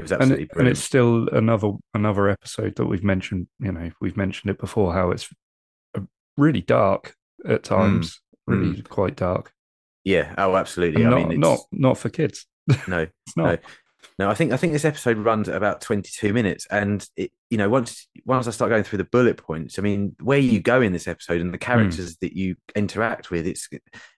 it 0.00 0.04
was 0.04 0.12
and, 0.12 0.22
absolutely 0.22 0.42
and 0.44 0.50
brilliant. 0.52 0.76
it's 0.76 0.84
still 0.84 1.28
another 1.28 1.72
another 1.94 2.28
episode 2.28 2.76
that 2.76 2.86
we've 2.86 3.04
mentioned. 3.04 3.48
You 3.58 3.72
know, 3.72 3.90
we've 4.00 4.16
mentioned 4.16 4.50
it 4.50 4.58
before 4.58 4.92
how 4.92 5.10
it's 5.10 5.28
uh, 5.96 6.00
really 6.36 6.62
dark 6.62 7.14
at 7.46 7.62
times, 7.62 8.20
really 8.46 8.82
quite 8.82 9.16
dark. 9.16 9.52
yeah, 10.04 10.34
oh, 10.38 10.56
absolutely. 10.56 11.02
And 11.02 11.14
I 11.14 11.18
not 11.18 11.28
mean, 11.28 11.32
it's, 11.32 11.40
not 11.40 11.60
not 11.72 11.98
for 11.98 12.08
kids. 12.08 12.46
no, 12.88 13.06
It's 13.26 13.36
not. 13.36 13.60
No, 14.18 14.28
I 14.28 14.34
think 14.34 14.52
I 14.52 14.56
think 14.56 14.72
this 14.72 14.84
episode 14.84 15.18
runs 15.18 15.48
at 15.48 15.56
about 15.56 15.80
22 15.80 16.32
minutes, 16.32 16.66
and 16.70 17.06
it, 17.16 17.32
you 17.48 17.56
know, 17.58 17.68
once 17.68 18.06
once 18.24 18.46
I 18.46 18.50
start 18.50 18.70
going 18.70 18.84
through 18.84 18.98
the 18.98 19.04
bullet 19.04 19.36
points, 19.38 19.78
I 19.78 19.82
mean, 19.82 20.14
where 20.22 20.38
you 20.38 20.60
go 20.60 20.82
in 20.82 20.92
this 20.92 21.08
episode 21.08 21.40
and 21.40 21.52
the 21.54 21.58
characters 21.58 22.16
that 22.18 22.34
you 22.34 22.56
interact 22.76 23.30
with, 23.30 23.46
it's 23.46 23.68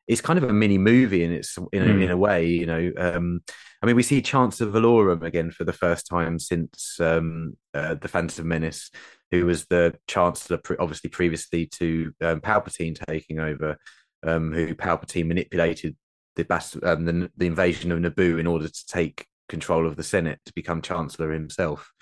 it's 0.09 0.21
kind 0.21 0.39
of 0.39 0.45
a 0.45 0.53
mini 0.53 0.79
movie, 0.79 1.25
and 1.25 1.33
it's 1.33 1.57
in 1.73 1.83
a, 1.83 1.87
Mm. 1.87 2.03
in 2.05 2.11
a 2.11 2.17
way, 2.17 2.47
you 2.47 2.67
know. 2.67 2.93
Um, 2.97 3.41
I 3.83 3.87
mean, 3.87 3.97
we 3.97 4.03
see 4.03 4.23
Chancellor 4.23 4.71
Valorum 4.71 5.23
again 5.23 5.51
for 5.51 5.65
the 5.65 5.73
first 5.73 6.07
time 6.07 6.39
since 6.39 6.99
um, 7.01 7.57
uh, 7.75 7.95
the 7.95 8.09
Phantom 8.09 8.47
Menace, 8.47 8.91
who 9.31 9.47
was 9.47 9.67
the 9.67 9.95
Chancellor, 10.09 10.61
obviously 10.79 11.11
previously 11.11 11.67
to 11.67 12.13
um, 12.21 12.41
Palpatine 12.41 12.99
taking 13.09 13.39
over, 13.41 13.77
um, 14.25 14.53
who 14.53 14.75
Palpatine 14.75 15.27
manipulated 15.27 15.97
the 16.37 16.47
um, 16.85 17.05
the, 17.05 17.31
the 17.37 17.47
invasion 17.47 17.93
of 17.93 17.99
Naboo 17.99 18.39
in 18.41 18.47
order 18.47 18.69
to 18.69 18.87
take 18.87 19.27
control 19.53 19.87
of 19.87 19.97
the 19.97 20.03
Senate 20.03 20.41
to 20.47 20.53
become 20.55 20.81
Chancellor 20.81 21.31
himself. 21.31 21.93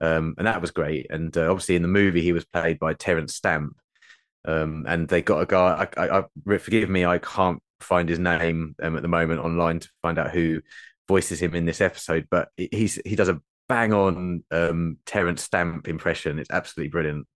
Um, 0.00 0.34
and 0.38 0.46
that 0.46 0.60
was 0.60 0.70
great. 0.70 1.06
And 1.10 1.36
uh, 1.36 1.50
obviously, 1.50 1.74
in 1.74 1.82
the 1.82 1.88
movie, 1.88 2.20
he 2.20 2.32
was 2.32 2.44
played 2.44 2.78
by 2.78 2.94
Terence 2.94 3.34
Stamp. 3.34 3.74
Um, 4.44 4.84
and 4.86 5.08
they 5.08 5.22
got 5.22 5.40
a 5.40 5.46
guy. 5.46 5.88
I, 5.96 6.06
I, 6.06 6.18
I, 6.20 6.58
forgive 6.58 6.88
me, 6.88 7.04
I 7.04 7.18
can't 7.18 7.60
find 7.80 8.08
his 8.08 8.18
name 8.18 8.74
um, 8.82 8.96
at 8.96 9.02
the 9.02 9.08
moment 9.08 9.40
online 9.40 9.80
to 9.80 9.88
find 10.02 10.18
out 10.18 10.30
who 10.30 10.60
voices 11.08 11.40
him 11.40 11.54
in 11.54 11.64
this 11.64 11.80
episode. 11.80 12.28
But 12.30 12.48
he's 12.56 13.00
he 13.04 13.16
does 13.16 13.28
a 13.28 13.40
bang 13.68 13.92
on 13.92 14.44
um, 14.50 14.98
Terence 15.06 15.42
Stamp 15.42 15.88
impression. 15.88 16.38
It's 16.38 16.50
absolutely 16.50 16.90
brilliant. 16.90 17.26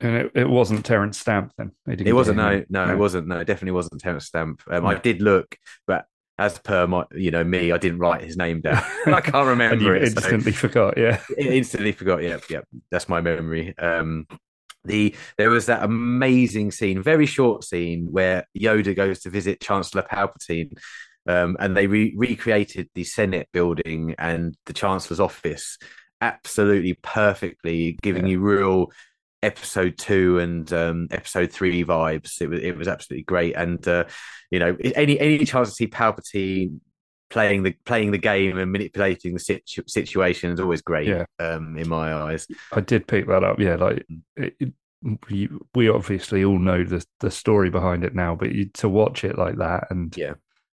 And 0.00 0.16
it, 0.16 0.32
it 0.34 0.48
wasn't 0.48 0.84
Terence 0.84 1.18
Stamp 1.18 1.52
then. 1.58 1.72
It 1.86 2.12
wasn't. 2.12 2.38
No, 2.38 2.64
no, 2.68 2.86
no, 2.86 2.92
it 2.92 2.98
wasn't. 2.98 3.28
No, 3.28 3.38
it 3.38 3.46
definitely 3.46 3.72
wasn't 3.72 4.00
Terence 4.00 4.26
Stamp. 4.26 4.62
Um, 4.70 4.86
I 4.86 4.94
did 4.94 5.20
look, 5.20 5.56
but 5.86 6.06
as 6.40 6.58
per 6.58 6.86
my, 6.86 7.04
you 7.12 7.30
know, 7.30 7.44
me, 7.44 7.70
I 7.70 7.76
didn't 7.76 7.98
write 7.98 8.22
his 8.22 8.36
name 8.36 8.62
down. 8.62 8.82
I 9.06 9.20
can't 9.20 9.46
remember 9.46 9.94
it. 9.94 10.04
Instantly 10.04 10.52
so. 10.52 10.58
forgot. 10.58 10.96
Yeah, 10.96 11.20
instantly 11.38 11.92
forgot. 11.92 12.22
Yeah, 12.22 12.38
yeah. 12.48 12.62
That's 12.90 13.08
my 13.08 13.20
memory. 13.20 13.76
Um, 13.76 14.26
the 14.84 15.14
there 15.36 15.50
was 15.50 15.66
that 15.66 15.82
amazing 15.82 16.70
scene, 16.70 17.02
very 17.02 17.26
short 17.26 17.62
scene, 17.64 18.08
where 18.10 18.46
Yoda 18.58 18.96
goes 18.96 19.20
to 19.20 19.30
visit 19.30 19.60
Chancellor 19.60 20.02
Palpatine, 20.02 20.72
um, 21.28 21.58
and 21.60 21.76
they 21.76 21.86
re- 21.86 22.14
recreated 22.16 22.88
the 22.94 23.04
Senate 23.04 23.48
building 23.52 24.14
and 24.18 24.56
the 24.64 24.72
Chancellor's 24.72 25.20
office 25.20 25.76
absolutely 26.22 26.94
perfectly, 27.02 27.98
giving 28.02 28.24
yeah. 28.24 28.32
you 28.32 28.40
real 28.40 28.86
episode 29.42 29.96
two 29.98 30.38
and 30.38 30.72
um, 30.72 31.08
episode 31.10 31.52
three 31.52 31.84
vibes. 31.84 32.40
It 32.40 32.48
was 32.48 32.60
it 32.60 32.76
was 32.76 32.88
absolutely 32.88 33.24
great, 33.24 33.54
and 33.56 33.86
uh, 33.86 34.04
you 34.50 34.58
know 34.58 34.76
any 34.80 35.18
any 35.18 35.44
chance 35.44 35.68
to 35.68 35.74
see 35.74 35.86
Palpatine 35.86 36.80
playing 37.30 37.62
the 37.62 37.72
playing 37.84 38.10
the 38.10 38.18
game 38.18 38.58
and 38.58 38.72
manipulating 38.72 39.34
the 39.34 39.40
situ- 39.40 39.84
situation 39.86 40.50
is 40.50 40.60
always 40.60 40.82
great. 40.82 41.08
Yeah. 41.08 41.24
Um, 41.38 41.76
in 41.76 41.88
my 41.88 42.12
eyes, 42.12 42.46
I 42.72 42.80
did 42.80 43.06
pick 43.06 43.26
that 43.28 43.44
up. 43.44 43.58
Yeah, 43.58 43.76
like 43.76 44.06
mm. 44.10 44.20
it, 44.36 44.54
it, 44.58 44.72
we, 45.28 45.48
we 45.74 45.88
obviously 45.88 46.44
all 46.44 46.58
know 46.58 46.84
the 46.84 47.04
the 47.20 47.30
story 47.30 47.70
behind 47.70 48.04
it 48.04 48.14
now, 48.14 48.34
but 48.34 48.52
you, 48.52 48.66
to 48.66 48.88
watch 48.88 49.24
it 49.24 49.38
like 49.38 49.56
that 49.56 49.86
and 49.90 50.14
yeah. 50.16 50.34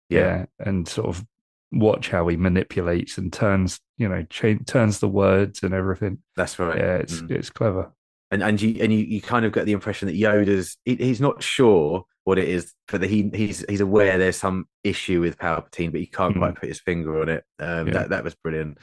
yeah, 0.10 0.20
yeah, 0.20 0.46
and 0.60 0.88
sort 0.88 1.10
of 1.10 1.26
watch 1.72 2.10
how 2.10 2.28
he 2.28 2.38
manipulates 2.38 3.18
and 3.18 3.34
turns 3.34 3.82
you 3.98 4.08
know 4.08 4.24
turns 4.66 5.00
the 5.00 5.08
words 5.08 5.62
and 5.62 5.74
everything. 5.74 6.20
That's 6.36 6.58
right. 6.58 6.78
Yeah, 6.78 6.96
it's 6.96 7.22
mm. 7.22 7.30
it's 7.32 7.52
clever 7.52 7.92
and 8.36 8.44
and 8.44 8.62
you 8.62 8.78
and 8.82 8.94
you, 8.94 9.00
you 9.00 9.22
kind 9.22 9.46
of 9.46 9.54
get 9.54 9.66
the 9.66 9.72
impression 9.72 10.08
that 10.08 10.20
Yoda's 10.20 10.78
he, 10.86 10.96
he's 10.96 11.22
not 11.22 11.42
sure 11.42 12.04
what 12.26 12.38
it 12.38 12.48
is, 12.48 12.74
but 12.88 13.02
he 13.04 13.30
he's 13.34 13.66
he's 13.68 13.82
aware 13.82 14.18
there's 14.18 14.36
some 14.36 14.68
issue 14.84 15.22
with 15.22 15.38
Palpatine, 15.38 15.92
but 15.92 16.02
he 16.02 16.08
can't 16.08 16.36
mm. 16.36 16.40
quite 16.40 16.56
put 16.56 16.70
his 16.70 16.82
finger 16.82 17.22
on 17.22 17.30
it. 17.30 17.44
Um, 17.60 17.88
yeah. 17.88 17.94
That 17.94 18.10
that 18.10 18.24
was 18.24 18.36
brilliant. 18.36 18.78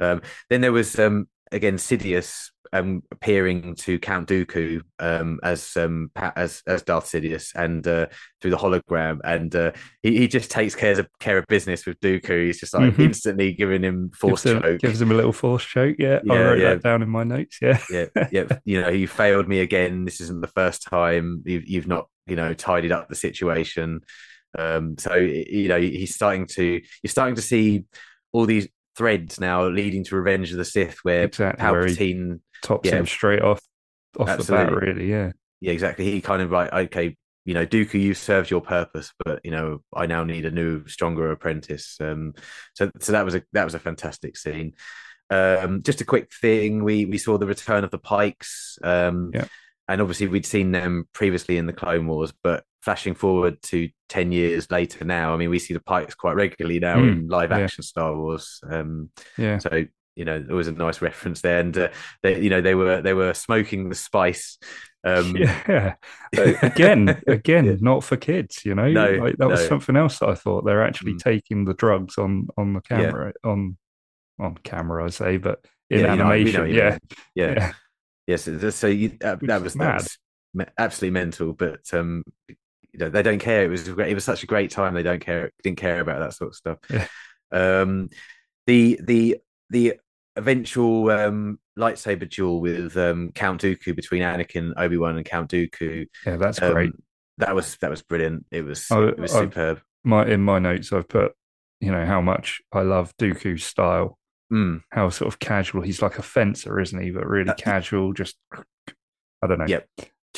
Um, 0.00 0.22
then 0.50 0.60
there 0.60 0.72
was 0.72 0.98
um, 0.98 1.28
again 1.52 1.76
Sidious 1.76 2.50
um, 2.72 3.02
appearing 3.10 3.74
to 3.76 3.98
Count 3.98 4.28
Dooku 4.28 4.82
um, 4.98 5.40
as 5.42 5.76
um, 5.76 6.10
as 6.16 6.62
as 6.66 6.82
Darth 6.82 7.06
Sidious 7.06 7.54
and 7.54 7.86
uh, 7.86 8.06
through 8.40 8.50
the 8.50 8.56
hologram, 8.56 9.20
and 9.24 9.54
uh, 9.54 9.72
he, 10.02 10.18
he 10.18 10.28
just 10.28 10.50
takes 10.50 10.74
care 10.74 10.98
of 10.98 11.08
care 11.20 11.38
of 11.38 11.46
business 11.46 11.86
with 11.86 12.00
Dooku. 12.00 12.46
He's 12.46 12.60
just 12.60 12.74
like 12.74 12.92
mm-hmm. 12.92 13.02
instantly 13.02 13.52
giving 13.52 13.82
him 13.82 14.10
force 14.10 14.44
gives 14.44 14.60
choke, 14.60 14.80
gives 14.80 15.00
him 15.00 15.10
a 15.10 15.14
little 15.14 15.32
force 15.32 15.64
choke. 15.64 15.96
Yeah, 15.98 16.20
yeah 16.24 16.32
I 16.32 16.42
wrote 16.42 16.58
yeah. 16.58 16.74
that 16.74 16.82
down 16.82 17.02
in 17.02 17.08
my 17.08 17.24
notes. 17.24 17.58
Yeah, 17.60 17.80
yeah, 17.90 18.06
yeah. 18.30 18.58
you 18.64 18.80
know, 18.80 18.88
you 18.88 19.08
failed 19.08 19.48
me 19.48 19.60
again. 19.60 20.04
This 20.04 20.20
isn't 20.20 20.40
the 20.40 20.48
first 20.48 20.82
time 20.82 21.42
you've 21.44 21.66
you've 21.66 21.88
not 21.88 22.08
you 22.26 22.36
know 22.36 22.54
tidied 22.54 22.92
up 22.92 23.08
the 23.08 23.14
situation. 23.14 24.00
Um, 24.58 24.96
so 24.98 25.14
you 25.14 25.68
know 25.68 25.80
he's 25.80 26.14
starting 26.14 26.46
to 26.52 26.80
you're 27.02 27.10
starting 27.10 27.36
to 27.36 27.42
see 27.42 27.84
all 28.32 28.46
these 28.46 28.68
threads 28.96 29.38
now 29.38 29.68
leading 29.68 30.04
to 30.04 30.16
Revenge 30.16 30.50
of 30.50 30.58
the 30.58 30.64
Sith, 30.64 30.98
where 31.02 31.24
exactly, 31.24 31.64
Palpatine 31.64 32.40
tops 32.62 32.88
yeah, 32.88 32.96
him 32.96 33.06
straight 33.06 33.42
off 33.42 33.60
off 34.18 34.28
absolutely. 34.28 34.64
the 34.64 34.70
bat. 34.70 34.82
Really, 34.82 35.10
yeah, 35.10 35.32
yeah, 35.60 35.72
exactly. 35.72 36.10
He 36.10 36.20
kind 36.20 36.42
of 36.42 36.50
like, 36.50 36.72
okay, 36.72 37.16
you 37.44 37.54
know, 37.54 37.64
Dooku, 37.64 37.94
you've 37.94 38.18
served 38.18 38.50
your 38.50 38.60
purpose, 38.60 39.12
but 39.24 39.40
you 39.44 39.50
know, 39.50 39.82
I 39.94 40.06
now 40.06 40.24
need 40.24 40.44
a 40.44 40.50
new, 40.50 40.86
stronger 40.88 41.30
apprentice. 41.30 41.96
Um, 42.00 42.34
so, 42.74 42.90
so 43.00 43.12
that 43.12 43.24
was 43.24 43.34
a 43.34 43.42
that 43.52 43.64
was 43.64 43.74
a 43.74 43.78
fantastic 43.78 44.36
scene. 44.36 44.74
Um, 45.30 45.82
just 45.82 46.00
a 46.00 46.04
quick 46.04 46.32
thing, 46.32 46.84
we 46.84 47.04
we 47.04 47.18
saw 47.18 47.38
the 47.38 47.46
return 47.46 47.84
of 47.84 47.90
the 47.90 47.98
Pikes. 47.98 48.78
Um, 48.82 49.30
yeah. 49.34 49.46
And 49.88 50.00
obviously, 50.00 50.26
we'd 50.26 50.44
seen 50.44 50.72
them 50.72 51.08
previously 51.12 51.58
in 51.58 51.66
the 51.66 51.72
Clone 51.72 52.08
Wars, 52.08 52.32
but 52.42 52.64
flashing 52.82 53.14
forward 53.14 53.60
to 53.62 53.88
10 54.08 54.32
years 54.32 54.70
later 54.70 55.04
now, 55.04 55.32
I 55.32 55.36
mean, 55.36 55.50
we 55.50 55.60
see 55.60 55.74
the 55.74 55.80
Pikes 55.80 56.14
quite 56.14 56.34
regularly 56.34 56.80
now 56.80 56.96
mm, 56.96 57.12
in 57.12 57.28
live 57.28 57.52
action 57.52 57.82
yeah. 57.82 57.86
Star 57.86 58.16
Wars. 58.16 58.60
Um, 58.68 59.10
yeah. 59.38 59.58
So, 59.58 59.84
you 60.16 60.24
know, 60.24 60.40
there 60.40 60.56
was 60.56 60.68
a 60.68 60.72
nice 60.72 61.00
reference 61.00 61.42
there. 61.42 61.60
And, 61.60 61.76
uh, 61.76 61.88
they, 62.22 62.40
you 62.40 62.50
know, 62.50 62.60
they 62.60 62.74
were, 62.74 63.02
they 63.02 63.14
were 63.14 63.34
smoking 63.34 63.88
the 63.88 63.94
spice. 63.94 64.58
Um, 65.04 65.36
yeah. 65.36 65.94
again, 66.32 67.22
again, 67.28 67.64
yeah. 67.66 67.76
not 67.80 68.02
for 68.02 68.16
kids, 68.16 68.64
you 68.64 68.74
know, 68.74 68.90
no, 68.90 69.10
like, 69.10 69.36
that 69.36 69.48
was 69.48 69.66
something 69.68 69.96
else 69.96 70.18
that 70.18 70.30
I 70.30 70.34
thought 70.34 70.64
they're 70.64 70.84
actually 70.84 71.14
mm. 71.14 71.20
taking 71.20 71.64
the 71.64 71.74
drugs 71.74 72.18
on, 72.18 72.48
on 72.56 72.72
the 72.72 72.80
camera, 72.80 73.32
yeah. 73.44 73.50
on, 73.50 73.76
on 74.40 74.56
camera, 74.64 75.04
I 75.04 75.10
say, 75.10 75.36
but 75.36 75.64
in 75.90 76.04
animation. 76.04 76.46
You 76.46 76.58
know, 76.58 76.64
yeah. 76.64 76.98
yeah. 77.34 77.72
Yes, 78.26 78.48
so 78.74 78.88
you, 78.88 79.16
uh, 79.22 79.36
that 79.42 79.62
was 79.62 79.76
mad. 79.76 80.00
That 80.00 80.16
was 80.54 80.66
absolutely 80.76 81.12
mental. 81.12 81.52
But 81.52 81.82
um, 81.92 82.24
you 82.48 82.56
know, 82.98 83.08
they 83.08 83.22
don't 83.22 83.38
care. 83.38 83.64
It 83.64 83.68
was 83.68 83.88
great. 83.88 84.10
It 84.10 84.14
was 84.14 84.24
such 84.24 84.42
a 84.42 84.46
great 84.46 84.70
time. 84.72 84.94
They 84.94 85.04
don't 85.04 85.24
care. 85.24 85.52
Didn't 85.62 85.78
care 85.78 86.00
about 86.00 86.18
that 86.18 86.34
sort 86.34 86.48
of 86.48 86.56
stuff. 86.56 86.78
Yeah. 86.90 87.06
Um, 87.52 88.08
the 88.66 88.98
the 89.02 89.38
the 89.70 89.94
eventual 90.36 91.10
um, 91.10 91.58
lightsaber 91.78 92.28
duel 92.28 92.60
with 92.60 92.96
um, 92.96 93.32
Count 93.34 93.62
Dooku 93.62 93.94
between 93.96 94.22
Anakin, 94.22 94.72
Obi 94.76 94.96
Wan, 94.96 95.16
and 95.16 95.24
Count 95.24 95.50
Dooku. 95.50 96.06
Yeah, 96.24 96.36
that's 96.36 96.60
um, 96.62 96.72
great. 96.72 96.92
That 97.38 97.54
was 97.54 97.76
that 97.80 97.90
was 97.90 98.02
brilliant. 98.02 98.46
It 98.50 98.62
was 98.62 98.86
I, 98.90 99.04
it 99.04 99.18
was 99.18 99.34
I've, 99.34 99.52
superb. 99.52 99.80
My 100.04 100.26
in 100.26 100.42
my 100.42 100.58
notes, 100.58 100.92
I've 100.92 101.08
put 101.08 101.32
you 101.80 101.90
know 101.90 102.06
how 102.06 102.20
much 102.20 102.60
I 102.72 102.82
love 102.82 103.16
Dooku's 103.18 103.64
style 103.64 104.18
Mm. 104.52 104.82
How 104.90 105.08
sort 105.08 105.32
of 105.32 105.38
casual 105.38 105.82
he's 105.82 106.02
like 106.02 106.18
a 106.18 106.22
fencer, 106.22 106.78
isn't 106.78 107.02
he? 107.02 107.10
But 107.10 107.26
really 107.26 107.50
uh, 107.50 107.54
casual. 107.54 108.12
Just 108.12 108.36
I 108.54 109.46
don't 109.46 109.58
know. 109.58 109.66
Yep. 109.66 109.88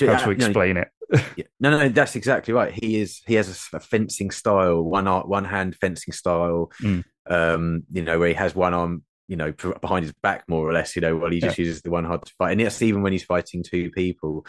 How 0.00 0.24
to 0.24 0.30
explain 0.30 0.76
no, 0.76 0.82
it? 0.82 0.88
yeah. 1.36 1.44
No, 1.60 1.70
no, 1.70 1.78
no, 1.78 1.88
that's 1.88 2.16
exactly 2.16 2.54
right. 2.54 2.72
He 2.72 3.00
is. 3.00 3.20
He 3.26 3.34
has 3.34 3.68
a, 3.72 3.76
a 3.76 3.80
fencing 3.80 4.30
style, 4.30 4.82
one 4.82 5.08
art, 5.08 5.28
one 5.28 5.44
hand 5.44 5.76
fencing 5.80 6.12
style. 6.12 6.70
Mm. 6.82 7.04
Um, 7.28 7.82
you 7.92 8.02
know, 8.02 8.18
where 8.18 8.28
he 8.28 8.34
has 8.34 8.54
one 8.54 8.72
arm, 8.72 9.02
you 9.28 9.36
know, 9.36 9.52
behind 9.80 10.04
his 10.04 10.12
back, 10.22 10.44
more 10.48 10.68
or 10.68 10.72
less. 10.72 10.96
You 10.96 11.02
know, 11.02 11.16
while 11.16 11.30
he 11.30 11.40
just 11.40 11.58
yeah. 11.58 11.66
uses 11.66 11.82
the 11.82 11.90
one 11.90 12.04
hard 12.04 12.24
to 12.24 12.32
fight, 12.38 12.52
and 12.52 12.60
yes, 12.60 12.82
even 12.82 13.02
when 13.02 13.12
he's 13.12 13.24
fighting 13.24 13.62
two 13.62 13.90
people. 13.90 14.44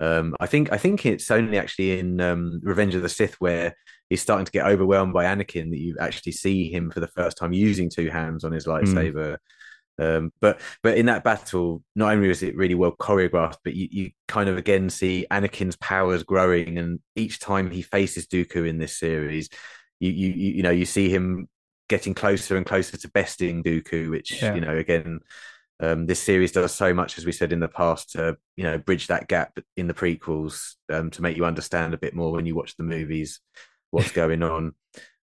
Um, 0.00 0.36
I 0.38 0.46
think 0.46 0.70
I 0.70 0.78
think 0.78 1.04
it's 1.06 1.28
only 1.28 1.58
actually 1.58 1.98
in 1.98 2.20
um, 2.20 2.60
Revenge 2.62 2.94
of 2.94 3.02
the 3.02 3.08
Sith 3.08 3.34
where 3.40 3.74
he's 4.08 4.22
starting 4.22 4.46
to 4.46 4.52
get 4.52 4.66
overwhelmed 4.66 5.12
by 5.12 5.24
Anakin 5.24 5.70
that 5.70 5.78
you 5.78 5.96
actually 5.98 6.32
see 6.32 6.70
him 6.72 6.90
for 6.92 7.00
the 7.00 7.08
first 7.08 7.36
time 7.36 7.52
using 7.52 7.90
two 7.90 8.08
hands 8.08 8.44
on 8.44 8.52
his 8.52 8.66
hmm. 8.66 8.70
lightsaber. 8.70 9.32
Mm. 9.32 9.38
Um, 10.00 10.32
but 10.40 10.60
but 10.82 10.96
in 10.96 11.06
that 11.06 11.24
battle, 11.24 11.82
not 11.96 12.12
only 12.12 12.30
is 12.30 12.44
it 12.44 12.56
really 12.56 12.76
well 12.76 12.92
choreographed, 12.92 13.58
but 13.64 13.74
you, 13.74 13.88
you 13.90 14.10
kind 14.28 14.48
of 14.48 14.56
again 14.56 14.90
see 14.90 15.26
Anakin's 15.30 15.76
powers 15.76 16.22
growing, 16.22 16.78
and 16.78 17.00
each 17.16 17.40
time 17.40 17.70
he 17.70 17.82
faces 17.82 18.28
Dooku 18.28 18.68
in 18.68 18.78
this 18.78 18.96
series, 18.96 19.48
you 19.98 20.10
you 20.10 20.28
you 20.28 20.62
know 20.62 20.70
you 20.70 20.84
see 20.84 21.08
him 21.08 21.48
getting 21.88 22.14
closer 22.14 22.56
and 22.56 22.66
closer 22.66 22.96
to 22.96 23.08
besting 23.08 23.62
Dooku, 23.62 24.10
which 24.10 24.42
yeah. 24.42 24.54
you 24.54 24.60
know 24.60 24.76
again 24.76 25.20
um, 25.80 26.06
this 26.06 26.20
series 26.20 26.52
does 26.52 26.74
so 26.74 26.92
much, 26.92 27.18
as 27.18 27.26
we 27.26 27.32
said 27.32 27.52
in 27.52 27.60
the 27.60 27.68
past, 27.68 28.10
to 28.12 28.36
you 28.56 28.64
know 28.64 28.78
bridge 28.78 29.06
that 29.08 29.28
gap 29.28 29.58
in 29.76 29.86
the 29.86 29.94
prequels 29.94 30.74
um, 30.92 31.10
to 31.10 31.22
make 31.22 31.36
you 31.36 31.44
understand 31.44 31.94
a 31.94 31.98
bit 31.98 32.14
more 32.14 32.32
when 32.32 32.46
you 32.46 32.54
watch 32.54 32.76
the 32.76 32.82
movies 32.82 33.40
what's 33.90 34.12
going 34.12 34.42
on. 34.42 34.74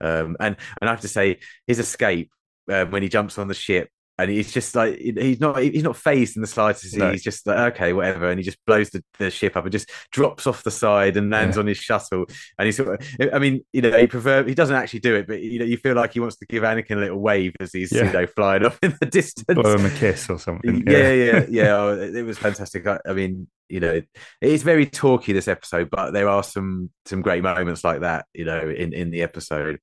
Um, 0.01 0.37
and 0.39 0.55
and 0.81 0.89
I 0.89 0.91
have 0.91 1.01
to 1.01 1.07
say, 1.07 1.39
his 1.67 1.79
escape 1.79 2.31
uh, 2.71 2.85
when 2.85 3.03
he 3.03 3.09
jumps 3.09 3.37
on 3.37 3.47
the 3.47 3.53
ship 3.53 3.89
and 4.19 4.29
he's 4.29 4.51
just 4.51 4.75
like 4.75 4.97
he's 4.99 5.39
not 5.39 5.59
he's 5.59 5.83
not 5.83 5.97
phased 5.97 6.35
in 6.35 6.41
the 6.41 6.47
slightest. 6.47 6.95
No. 6.95 7.11
He's 7.11 7.23
just 7.23 7.47
like 7.47 7.73
okay, 7.73 7.93
whatever, 7.93 8.29
and 8.29 8.39
he 8.39 8.43
just 8.43 8.63
blows 8.65 8.91
the, 8.91 9.03
the 9.17 9.31
ship 9.31 9.57
up 9.57 9.65
and 9.65 9.71
just 9.71 9.89
drops 10.11 10.45
off 10.45 10.63
the 10.63 10.71
side 10.71 11.17
and 11.17 11.31
lands 11.31 11.55
yeah. 11.55 11.61
on 11.61 11.67
his 11.67 11.77
shuttle. 11.77 12.25
And 12.59 12.67
he's 12.67 12.77
sort 12.77 13.01
of, 13.01 13.33
I 13.33 13.39
mean, 13.39 13.65
you 13.73 13.81
know, 13.81 13.97
he 13.97 14.05
prefer 14.05 14.43
he 14.43 14.53
doesn't 14.53 14.75
actually 14.75 14.99
do 14.99 15.15
it, 15.15 15.25
but 15.25 15.41
you 15.41 15.57
know, 15.57 15.65
you 15.65 15.77
feel 15.77 15.95
like 15.95 16.13
he 16.13 16.19
wants 16.19 16.35
to 16.37 16.45
give 16.45 16.61
Anakin 16.61 16.97
a 16.97 16.99
little 16.99 17.19
wave 17.19 17.53
as 17.59 17.73
he's 17.73 17.91
yeah. 17.91 18.05
you 18.05 18.13
know 18.13 18.27
flying 18.27 18.65
off 18.65 18.77
in 18.83 18.95
the 18.99 19.07
distance, 19.07 19.45
blow 19.47 19.75
him 19.75 19.85
a 19.85 19.89
kiss 19.89 20.29
or 20.29 20.37
something. 20.37 20.83
Yeah, 20.85 21.11
yeah, 21.11 21.13
yeah. 21.13 21.45
yeah. 21.49 21.75
Oh, 21.75 21.99
it, 21.99 22.23
was 22.23 22.37
fantastic. 22.37 22.85
I, 22.85 22.99
I 23.07 23.13
mean, 23.13 23.47
you 23.67 23.79
know, 23.79 23.99
it's 24.41 24.63
very 24.63 24.85
talky 24.85 25.33
this 25.33 25.47
episode, 25.47 25.89
but 25.89 26.11
there 26.11 26.29
are 26.29 26.43
some 26.43 26.91
some 27.05 27.23
great 27.23 27.41
moments 27.41 27.83
like 27.83 28.01
that, 28.01 28.27
you 28.33 28.45
know, 28.45 28.59
in 28.69 28.93
in 28.93 29.09
the 29.09 29.23
episode. 29.23 29.79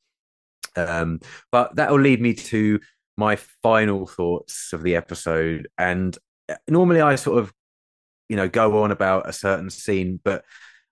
Um, 0.76 1.18
but 1.50 1.74
that 1.76 1.90
will 1.90 1.98
lead 1.98 2.20
me 2.20 2.34
to 2.34 2.78
my 3.20 3.36
final 3.62 4.06
thoughts 4.06 4.72
of 4.72 4.82
the 4.82 4.96
episode. 4.96 5.68
And 5.76 6.16
uh, 6.48 6.56
normally 6.66 7.02
I 7.02 7.16
sort 7.16 7.38
of, 7.38 7.52
you 8.28 8.36
know, 8.36 8.48
go 8.48 8.82
on 8.82 8.90
about 8.90 9.28
a 9.28 9.32
certain 9.32 9.70
scene, 9.70 10.18
but 10.24 10.44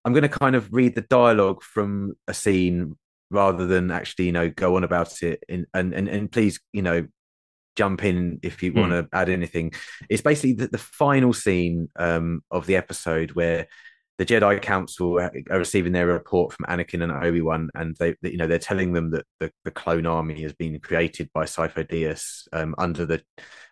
I'm 0.05 0.13
going 0.13 0.31
to 0.31 0.39
kind 0.45 0.57
of 0.57 0.73
read 0.73 0.95
the 0.95 1.07
dialogue 1.21 1.63
from 1.63 2.15
a 2.27 2.35
scene 2.35 2.97
rather 3.31 3.67
than 3.67 3.91
actually, 3.91 4.27
you 4.27 4.33
know, 4.33 4.49
go 4.51 4.77
on 4.77 4.85
about 4.85 5.23
it. 5.23 5.43
In, 5.49 5.67
and 5.73 5.95
and 5.95 6.09
and 6.09 6.31
please, 6.31 6.61
you 6.73 6.83
know, 6.83 7.07
jump 7.77 8.05
in 8.05 8.41
if 8.43 8.63
you 8.63 8.73
want 8.73 8.93
to 8.93 9.03
Mm. 9.05 9.09
add 9.13 9.29
anything. 9.29 9.73
It's 10.09 10.23
basically 10.23 10.55
the, 10.55 10.69
the 10.69 10.85
final 11.05 11.33
scene 11.33 11.89
um, 11.97 12.43
of 12.51 12.67
the 12.67 12.77
episode 12.77 13.33
where 13.33 13.69
the 14.19 14.27
Jedi 14.27 14.61
Council 14.61 15.21
are 15.21 15.31
receiving 15.51 15.93
their 15.93 16.07
report 16.09 16.53
from 16.53 16.67
Anakin 16.67 17.03
and 17.03 17.13
Obi 17.13 17.41
Wan, 17.41 17.71
and 17.75 17.97
they, 17.97 18.17
you 18.23 18.37
know, 18.37 18.49
they're 18.49 18.59
telling 18.59 18.93
them 18.93 19.13
that 19.13 19.25
the, 19.39 19.53
the 19.65 19.71
clone 19.71 20.07
army 20.07 20.43
has 20.43 20.53
been 20.53 20.79
created 20.81 21.31
by 21.33 21.45
Sifo 21.45 21.89
Dyas 21.89 22.49
um, 22.53 22.75
under 22.79 23.07
the 23.07 23.23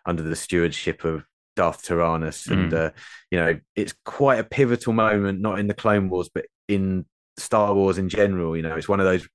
under 0.05 0.23
the 0.23 0.35
stewardship 0.37 1.03
of 1.03 1.25
Darth 1.57 1.83
Tyrannus, 1.83 2.47
and 2.47 2.71
Mm. 2.71 2.87
uh, 2.87 2.91
you 3.29 3.39
know, 3.39 3.59
it's 3.75 3.93
quite 4.05 4.39
a 4.39 4.43
pivotal 4.45 4.93
moment, 4.93 5.41
not 5.41 5.59
in 5.59 5.67
the 5.67 5.73
Clone 5.73 6.09
Wars, 6.09 6.29
but 6.33 6.45
in 6.67 7.05
Star 7.37 7.73
Wars 7.73 7.97
in 7.97 8.07
general. 8.07 8.55
You 8.55 8.63
know, 8.63 8.75
it's 8.75 8.87
one 8.89 9.01
of 9.01 9.05
those 9.05 9.27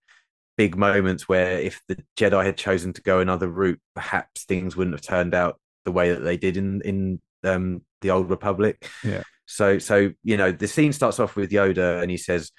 big 0.57 0.77
moments 0.77 1.29
where 1.29 1.59
if 1.59 1.81
the 1.89 1.97
Jedi 2.17 2.45
had 2.45 2.57
chosen 2.57 2.93
to 2.95 3.03
go 3.03 3.21
another 3.21 3.49
route, 3.49 3.81
perhaps 3.95 4.45
things 4.45 4.77
wouldn't 4.77 4.95
have 4.95 5.03
turned 5.03 5.35
out 5.35 5.59
the 5.85 5.93
way 5.93 6.15
that 6.15 6.21
they 6.21 6.37
did 6.39 6.57
in 6.57 6.81
in 6.83 7.21
um, 7.45 7.83
the 8.03 8.11
Old 8.11 8.29
Republic. 8.29 8.89
Yeah. 9.03 9.23
So 9.47 9.79
so 9.79 10.11
you 10.23 10.37
know 10.37 10.53
the 10.53 10.69
scene 10.69 10.93
starts 10.93 11.19
off 11.19 11.37
with 11.37 11.51
Yoda 11.51 12.03
and 12.03 12.11
he 12.11 12.17
says, 12.17 12.51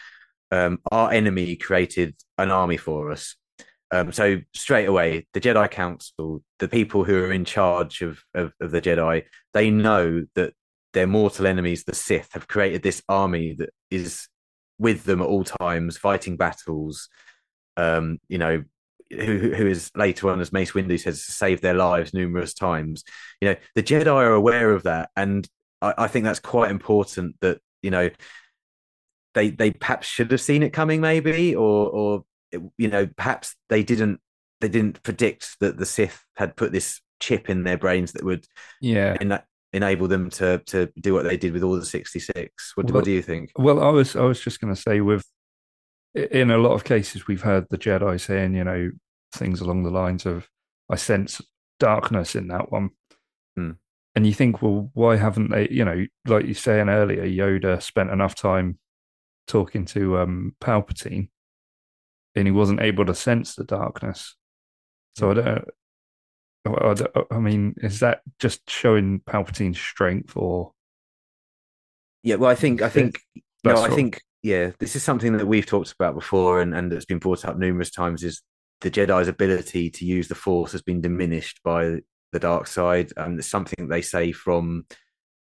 um, 0.51 0.79
"Our 0.91 1.11
enemy 1.11 1.55
created 1.55 2.15
an 2.37 2.51
army 2.51 2.77
for 2.77 3.11
us." 3.11 3.35
Um, 3.91 4.11
so 4.11 4.41
straight 4.53 4.87
away, 4.87 5.27
the 5.33 5.41
Jedi 5.41 5.69
Council, 5.69 6.41
the 6.57 6.67
people 6.67 7.03
who 7.03 7.15
are 7.23 7.31
in 7.31 7.45
charge 7.45 8.01
of, 8.01 8.23
of 8.33 8.53
of 8.59 8.71
the 8.71 8.81
Jedi, 8.81 9.23
they 9.53 9.69
know 9.69 10.25
that 10.35 10.53
their 10.93 11.07
mortal 11.07 11.47
enemies, 11.47 11.83
the 11.83 11.95
Sith, 11.95 12.29
have 12.33 12.47
created 12.47 12.83
this 12.83 13.01
army 13.09 13.55
that 13.59 13.69
is 13.89 14.27
with 14.79 15.03
them 15.03 15.21
at 15.21 15.27
all 15.27 15.43
times, 15.43 15.97
fighting 15.97 16.37
battles. 16.37 17.09
Um, 17.77 18.19
you 18.27 18.37
know, 18.37 18.63
who 19.19 19.53
who 19.53 19.67
is 19.67 19.91
later 19.95 20.29
on, 20.29 20.39
as 20.41 20.51
Mace 20.53 20.71
Windu 20.73 20.99
says, 20.99 21.23
saved 21.23 21.61
their 21.61 21.73
lives 21.73 22.13
numerous 22.13 22.53
times. 22.53 23.03
You 23.41 23.49
know, 23.49 23.55
the 23.75 23.83
Jedi 23.83 24.07
are 24.07 24.33
aware 24.33 24.71
of 24.71 24.83
that, 24.83 25.09
and 25.15 25.47
I, 25.81 25.93
I 25.97 26.07
think 26.07 26.25
that's 26.25 26.39
quite 26.39 26.71
important. 26.71 27.35
That 27.41 27.59
you 27.81 27.91
know, 27.91 28.09
they 29.33 29.49
they 29.49 29.71
perhaps 29.71 30.07
should 30.07 30.31
have 30.31 30.41
seen 30.41 30.63
it 30.63 30.71
coming, 30.73 31.01
maybe, 31.01 31.55
or 31.55 31.89
or 31.89 32.23
you 32.77 32.87
know, 32.87 33.07
perhaps 33.17 33.55
they 33.69 33.83
didn't 33.83 34.19
they 34.61 34.69
didn't 34.69 35.01
predict 35.03 35.59
that 35.59 35.77
the 35.77 35.85
Sith 35.85 36.23
had 36.35 36.55
put 36.55 36.71
this 36.71 37.01
chip 37.19 37.49
in 37.49 37.63
their 37.63 37.77
brains 37.77 38.11
that 38.13 38.23
would 38.23 38.45
Yeah. 38.81 39.17
en- 39.19 39.41
enable 39.73 40.07
them 40.07 40.29
to 40.29 40.59
to 40.67 40.89
do 40.99 41.13
what 41.13 41.23
they 41.23 41.37
did 41.37 41.53
with 41.53 41.63
all 41.63 41.75
the 41.75 41.85
sixty 41.85 42.19
six. 42.19 42.73
What, 42.75 42.85
Well- 42.87 42.95
what 42.95 43.05
do 43.05 43.11
you 43.11 43.21
think? 43.21 43.51
Well, 43.57 43.81
I 43.83 43.89
was 43.89 44.15
I 44.15 44.21
was 44.23 44.39
just 44.39 44.61
going 44.61 44.73
to 44.73 44.79
say 44.79 45.01
with 45.01 45.25
in 46.13 46.51
a 46.51 46.57
lot 46.57 46.73
of 46.73 46.83
cases 46.83 47.27
we've 47.27 47.41
heard 47.41 47.67
the 47.69 47.77
Jedi 47.77 48.19
saying, 48.19 48.55
you 48.55 48.63
know, 48.63 48.91
things 49.33 49.61
along 49.61 49.83
the 49.83 49.89
lines 49.89 50.25
of 50.25 50.47
I 50.89 50.95
sense 50.95 51.41
darkness 51.79 52.35
in 52.35 52.47
that 52.49 52.71
one. 52.71 52.91
Hmm. 53.55 53.71
And 54.15 54.27
you 54.27 54.33
think, 54.33 54.61
well, 54.61 54.91
why 54.93 55.15
haven't 55.15 55.49
they, 55.49 55.67
you 55.69 55.83
know, 55.83 56.05
like 56.27 56.45
you 56.45 56.53
saying 56.53 56.89
earlier, 56.89 57.25
Yoda 57.25 57.81
spent 57.81 58.11
enough 58.11 58.35
time 58.35 58.77
talking 59.47 59.85
to 59.85 60.19
um 60.19 60.55
Palpatine 60.61 61.29
and 62.35 62.47
he 62.47 62.51
wasn't 62.51 62.81
able 62.81 63.05
to 63.05 63.15
sense 63.15 63.55
the 63.55 63.63
darkness. 63.63 64.35
So 65.15 65.31
I 65.31 65.33
don't 65.33 65.69
I, 66.65 66.93
don't- 66.93 67.27
I 67.31 67.39
mean, 67.39 67.75
is 67.77 67.99
that 67.99 68.21
just 68.39 68.69
showing 68.69 69.19
Palpatine's 69.19 69.79
strength 69.79 70.37
or 70.37 70.71
Yeah, 72.23 72.35
well, 72.35 72.49
I 72.49 72.55
think 72.55 72.81
I 72.81 72.89
think 72.89 73.19
no, 73.63 73.81
I 73.81 73.89
think 73.89 74.21
yeah, 74.43 74.71
this 74.77 74.95
is 74.97 75.03
something 75.03 75.37
that 75.37 75.47
we've 75.47 75.65
talked 75.65 75.93
about 75.93 76.15
before, 76.15 76.61
and 76.61 76.75
and 76.75 76.91
that's 76.91 77.05
been 77.05 77.19
brought 77.19 77.45
up 77.45 77.57
numerous 77.57 77.89
times. 77.89 78.23
Is 78.23 78.41
the 78.81 78.91
Jedi's 78.91 79.29
ability 79.29 79.89
to 79.89 80.05
use 80.05 80.27
the 80.27 80.35
Force 80.35 80.73
has 80.73 80.81
been 80.81 80.99
diminished 80.99 81.61
by 81.63 81.99
the 82.33 82.39
dark 82.39 82.67
side, 82.67 83.13
and 83.15 83.39
it's 83.39 83.47
something 83.47 83.87
they 83.87 84.01
say 84.01 84.33
from 84.33 84.85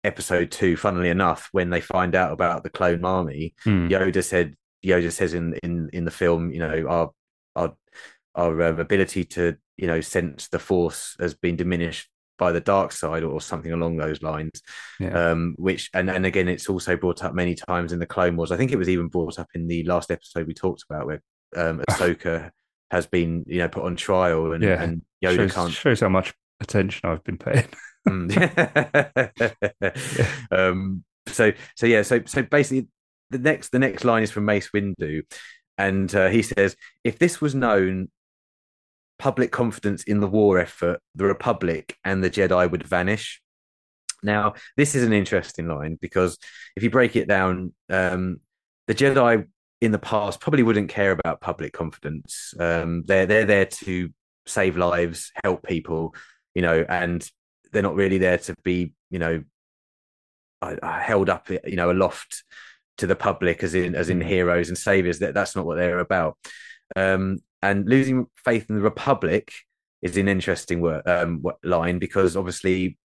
Episode 0.05 0.53
Two. 0.53 0.77
Funnily 0.77 1.09
enough, 1.09 1.49
when 1.51 1.71
they 1.71 1.81
find 1.81 2.15
out 2.15 2.33
about 2.33 2.63
the 2.63 2.71
clone 2.71 3.05
army, 3.05 3.55
Hmm. 3.65 3.89
Yoda 3.89 4.23
said 4.23 4.55
Yoda 4.85 5.11
says 5.11 5.35
in 5.35 5.55
in 5.65 5.91
in 5.93 6.05
the 6.05 6.13
film, 6.13 6.53
you 6.53 6.61
know, 6.61 6.87
our 6.89 7.11
our 7.57 7.75
our 8.37 8.63
um, 8.63 8.79
ability 8.79 9.25
to 9.25 9.57
you 9.77 9.89
know 9.89 10.01
sense 10.01 10.47
the 10.49 10.61
Force 10.61 11.17
has 11.19 11.35
been 11.35 11.57
diminished 11.57 12.09
by 12.39 12.53
the 12.53 12.61
dark 12.61 12.93
side 12.93 13.23
or 13.23 13.41
something 13.41 13.73
along 13.73 13.97
those 13.97 14.23
lines 14.23 14.61
yeah. 15.01 15.31
um, 15.31 15.55
which 15.59 15.91
and 15.95 16.11
and 16.11 16.27
again, 16.27 16.49
it's 16.49 16.69
also 16.69 16.97
brought 16.97 17.25
up 17.25 17.35
many 17.35 17.55
times 17.55 17.93
in 17.93 17.99
the 17.99 18.07
Clone 18.07 18.37
Wars. 18.37 18.53
I 18.53 18.57
think 18.57 18.73
it 18.73 18.79
was 18.79 18.89
even 18.89 19.09
brought 19.09 19.39
up 19.39 19.49
in 19.55 19.67
the 19.67 19.85
last 19.85 20.11
episode 20.11 20.47
we 20.47 20.55
talked 20.55 20.85
about, 20.89 21.07
where 21.07 21.23
um, 21.57 21.83
Ahsoka 21.91 22.51
has 22.91 23.07
been 23.07 23.45
you 23.47 23.59
know 23.59 23.69
put 23.69 23.85
on 23.85 23.97
trial, 23.97 24.53
and, 24.53 24.63
Yeah. 24.63 24.83
and 24.83 25.03
Yoda 25.25 25.37
shows, 25.37 25.53
can't. 25.55 25.73
shows 25.73 26.01
how 26.01 26.09
much 26.09 26.35
attention 26.61 27.09
I've 27.09 27.25
been 27.25 27.39
paying. 27.39 27.69
Mm. 28.07 28.37
um, 30.51 31.05
so 31.27 31.53
so 31.75 31.87
yeah, 31.87 32.03
so 32.03 32.21
so 32.27 32.43
basically, 32.43 32.87
the 33.31 33.39
next 33.39 33.71
the 33.71 33.79
next 33.79 34.05
line 34.05 34.23
is 34.23 34.31
from 34.31 34.45
Mace 34.45 34.69
Windu, 34.75 35.23
and 35.79 36.15
uh, 36.15 36.29
he 36.29 36.43
says, 36.43 36.77
"If 37.03 37.19
this 37.19 37.41
was 37.41 37.55
known." 37.55 38.11
Public 39.19 39.53
confidence 39.53 40.03
in 40.05 40.21
the 40.21 40.27
war 40.27 40.59
effort, 40.59 41.01
the 41.15 41.25
Republic, 41.25 41.97
and 42.05 42.23
the 42.23 42.31
Jedi 42.31 42.71
would 42.71 42.83
vanish. 42.87 43.41
Now, 44.23 44.55
this 44.77 44.95
is 44.95 45.05
an 45.05 45.13
interesting 45.13 45.69
line 45.69 45.99
because 46.01 46.39
if 46.77 46.83
you 46.83 46.91
break 46.91 47.15
it 47.15 47.29
down, 47.29 47.75
um, 47.91 48.41
the 48.87 48.95
Jedi 48.95 49.47
in 49.81 49.93
the 49.93 49.99
past 49.99 50.41
probably 50.41 50.63
wouldn't 50.63 50.89
care 50.89 51.13
about 51.13 51.41
public 51.41 51.73
confidence. 51.73 52.55
Um, 52.59 53.05
they're 53.07 53.27
they're 53.27 53.45
there 53.45 53.67
to 53.67 54.11
save 54.47 54.77
lives, 54.77 55.31
help 55.43 55.63
people, 55.63 56.15
you 56.55 56.63
know, 56.63 56.85
and 56.89 57.27
they're 57.73 57.83
not 57.83 57.95
really 57.95 58.19
there 58.19 58.39
to 58.39 58.55
be, 58.63 58.95
you 59.11 59.19
know, 59.19 59.45
uh, 60.63 60.77
uh, 60.83 61.01
held 61.01 61.29
up, 61.29 61.51
you 61.51 61.77
know, 61.77 61.91
aloft 61.91 62.45
to 62.99 63.07
the 63.07 63.17
public 63.17 63.63
as 63.63 63.75
in 63.75 63.95
as 63.95 64.09
in 64.09 64.21
Mm. 64.21 64.27
heroes 64.27 64.69
and 64.69 64.79
saviors. 64.79 65.19
That 65.19 65.35
that's 65.35 65.55
not 65.55 65.67
what 65.67 65.77
they're 65.77 65.99
about. 65.99 66.39
Um, 66.97 67.39
and 67.65 67.89
losing 67.89 68.27
faith 68.37 68.67
in 68.69 68.77
the 68.77 68.83
Republic 68.83 69.51
is 70.03 70.19
an 70.19 70.29
interesting 70.29 70.83
word, 70.83 71.03
um, 71.09 71.43
line 71.63 71.99
because 71.99 72.37
obviously, 72.37 72.99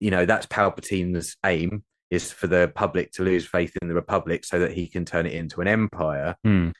you 0.00 0.10
know, 0.10 0.24
that's 0.24 0.46
Palpatine's 0.46 1.36
aim 1.44 1.84
is 2.10 2.32
for 2.32 2.46
the 2.46 2.72
public 2.74 3.12
to 3.12 3.22
lose 3.22 3.46
faith 3.46 3.76
in 3.82 3.88
the 3.88 3.94
Republic 3.94 4.44
so 4.44 4.58
that 4.58 4.72
he 4.72 4.86
can 4.88 5.04
turn 5.04 5.26
it 5.26 5.34
into 5.34 5.60
an 5.60 5.68
empire. 5.68 6.34
Hmm. 6.42 6.70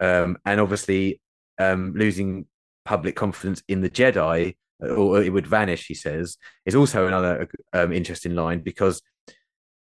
Um, 0.00 0.36
and 0.44 0.60
obviously, 0.60 1.22
um, 1.58 1.94
losing 1.96 2.44
public 2.84 3.16
confidence 3.16 3.62
in 3.68 3.80
the 3.80 3.88
Jedi, 3.88 4.56
or 4.78 5.22
it 5.22 5.32
would 5.32 5.46
vanish, 5.46 5.86
he 5.86 5.94
says, 5.94 6.36
is 6.66 6.74
also 6.74 7.06
another 7.06 7.48
um, 7.72 7.90
interesting 7.90 8.34
line 8.34 8.60
because, 8.60 9.00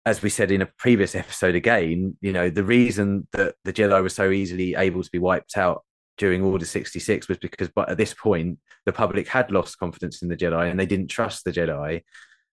as 0.07 0.23
we 0.23 0.31
said 0.31 0.53
in 0.53 0.63
a 0.63 0.71
previous 0.79 1.15
episode 1.17 1.57
again, 1.57 2.17
you 2.21 2.33
know, 2.33 2.51
the 2.51 2.63
reason 2.63 3.27
that 3.33 3.57
the 3.65 3.73
Jedi 3.73 4.01
were 4.01 4.09
so 4.09 4.31
easily 4.31 4.77
able 4.77 5.03
to 5.03 5.11
be 5.11 5.19
wiped 5.19 5.59
out 5.59 5.83
during 6.19 6.43
Order 6.43 6.65
66 6.65 7.29
was 7.29 7.39
because, 7.39 7.69
but 7.75 7.89
at 7.89 7.97
this 7.97 8.15
point, 8.15 8.59
the 8.85 8.93
public 8.93 9.29
had 9.29 9.51
lost 9.51 9.79
confidence 9.79 10.23
in 10.23 10.29
the 10.29 10.37
Jedi 10.37 10.71
and 10.71 10.79
they 10.79 10.87
didn't 10.87 11.09
trust 11.09 11.45
the 11.45 11.53
Jedi. 11.53 12.03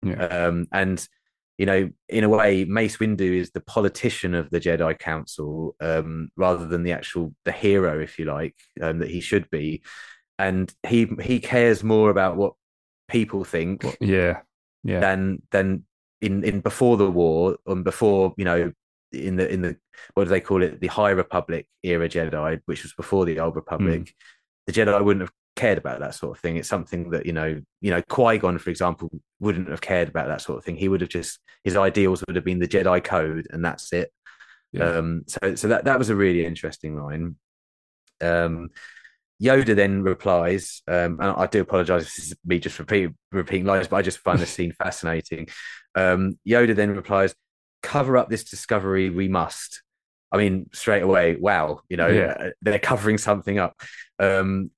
Yeah. 0.03 0.25
Um, 0.25 0.67
and 0.71 1.05
you 1.57 1.65
know, 1.65 1.89
in 2.09 2.23
a 2.25 2.29
way, 2.29 2.65
Mace 2.65 2.97
Windu 2.97 3.21
is 3.39 3.51
the 3.51 3.61
politician 3.61 4.33
of 4.35 4.49
the 4.49 4.59
Jedi 4.59 4.97
Council, 4.99 5.75
um, 5.79 6.29
rather 6.35 6.67
than 6.67 6.83
the 6.83 6.91
actual 6.91 7.33
the 7.45 7.53
hero, 7.53 7.99
if 8.01 8.19
you 8.19 8.25
like, 8.25 8.55
um, 8.81 8.99
that 8.99 9.09
he 9.09 9.21
should 9.21 9.49
be. 9.49 9.81
And 10.37 10.71
he 10.85 11.09
he 11.21 11.39
cares 11.39 11.81
more 11.81 12.09
about 12.09 12.35
what 12.35 12.53
people 13.07 13.45
think 13.45 13.85
Yeah. 14.01 14.41
Yeah. 14.83 14.99
than 14.99 15.41
than 15.51 15.85
in 16.21 16.43
in 16.43 16.59
before 16.59 16.97
the 16.97 17.09
war 17.09 17.57
and 17.65 17.83
before 17.83 18.33
you 18.37 18.45
know 18.45 18.73
in 19.15 19.35
the 19.35 19.51
in 19.51 19.61
the 19.61 19.77
what 20.13 20.25
do 20.25 20.29
they 20.29 20.41
call 20.41 20.63
it 20.63 20.79
the 20.79 20.87
High 20.87 21.11
Republic 21.11 21.67
era 21.83 22.09
Jedi, 22.09 22.61
which 22.65 22.83
was 22.83 22.93
before 22.93 23.25
the 23.25 23.39
Old 23.39 23.55
Republic. 23.55 24.13
The 24.67 24.73
Jedi 24.73 25.03
wouldn't 25.03 25.21
have 25.21 25.33
cared 25.55 25.77
about 25.77 25.99
that 25.99 26.15
sort 26.15 26.35
of 26.35 26.41
thing. 26.41 26.57
It's 26.57 26.69
something 26.69 27.11
that 27.11 27.25
you 27.25 27.33
know 27.33 27.61
you 27.81 27.91
know 27.91 28.01
Qui 28.03 28.37
Gon, 28.37 28.57
for 28.57 28.69
example, 28.69 29.09
wouldn't 29.39 29.69
have 29.69 29.81
cared 29.81 30.09
about 30.09 30.27
that 30.27 30.41
sort 30.41 30.57
of 30.57 30.65
thing. 30.65 30.75
He 30.75 30.89
would 30.89 31.01
have 31.01 31.09
just 31.09 31.39
his 31.63 31.75
ideals 31.75 32.23
would 32.27 32.35
have 32.35 32.45
been 32.45 32.59
the 32.59 32.67
Jedi 32.67 33.03
Code, 33.03 33.47
and 33.51 33.63
that's 33.63 33.93
it. 33.93 34.11
Yeah. 34.71 34.97
Um, 34.97 35.23
so 35.27 35.55
so 35.55 35.67
that 35.69 35.85
that 35.85 35.99
was 35.99 36.09
a 36.09 36.15
really 36.15 36.45
interesting 36.45 36.97
line. 36.97 37.35
Um, 38.21 38.69
Yoda 39.41 39.75
then 39.75 40.01
replies, 40.01 40.81
um, 40.87 41.19
and 41.19 41.31
I 41.35 41.47
do 41.47 41.61
apologize 41.61 42.03
if 42.03 42.15
this 42.15 42.27
is 42.27 42.35
me 42.45 42.59
just 42.59 42.79
repeating, 42.79 43.15
repeating 43.31 43.65
lines, 43.65 43.87
but 43.87 43.97
I 43.97 44.01
just 44.01 44.19
find 44.19 44.39
the 44.39 44.45
scene 44.45 44.71
fascinating. 44.71 45.47
Um, 45.93 46.39
Yoda 46.47 46.75
then 46.75 46.95
replies, 46.95 47.35
"Cover 47.85 48.17
up 48.17 48.29
this 48.29 48.43
discovery, 48.43 49.09
we 49.09 49.27
must." 49.27 49.81
I 50.31 50.37
mean, 50.37 50.69
straight 50.73 51.03
away, 51.03 51.35
wow, 51.37 51.81
you 51.87 51.95
know, 51.97 52.07
Yeah. 52.07 52.35
uh, 52.39 52.49
they're 52.61 52.79
covering 52.79 53.17
something 53.17 53.57
up. 53.59 53.79
Um, 54.19 54.71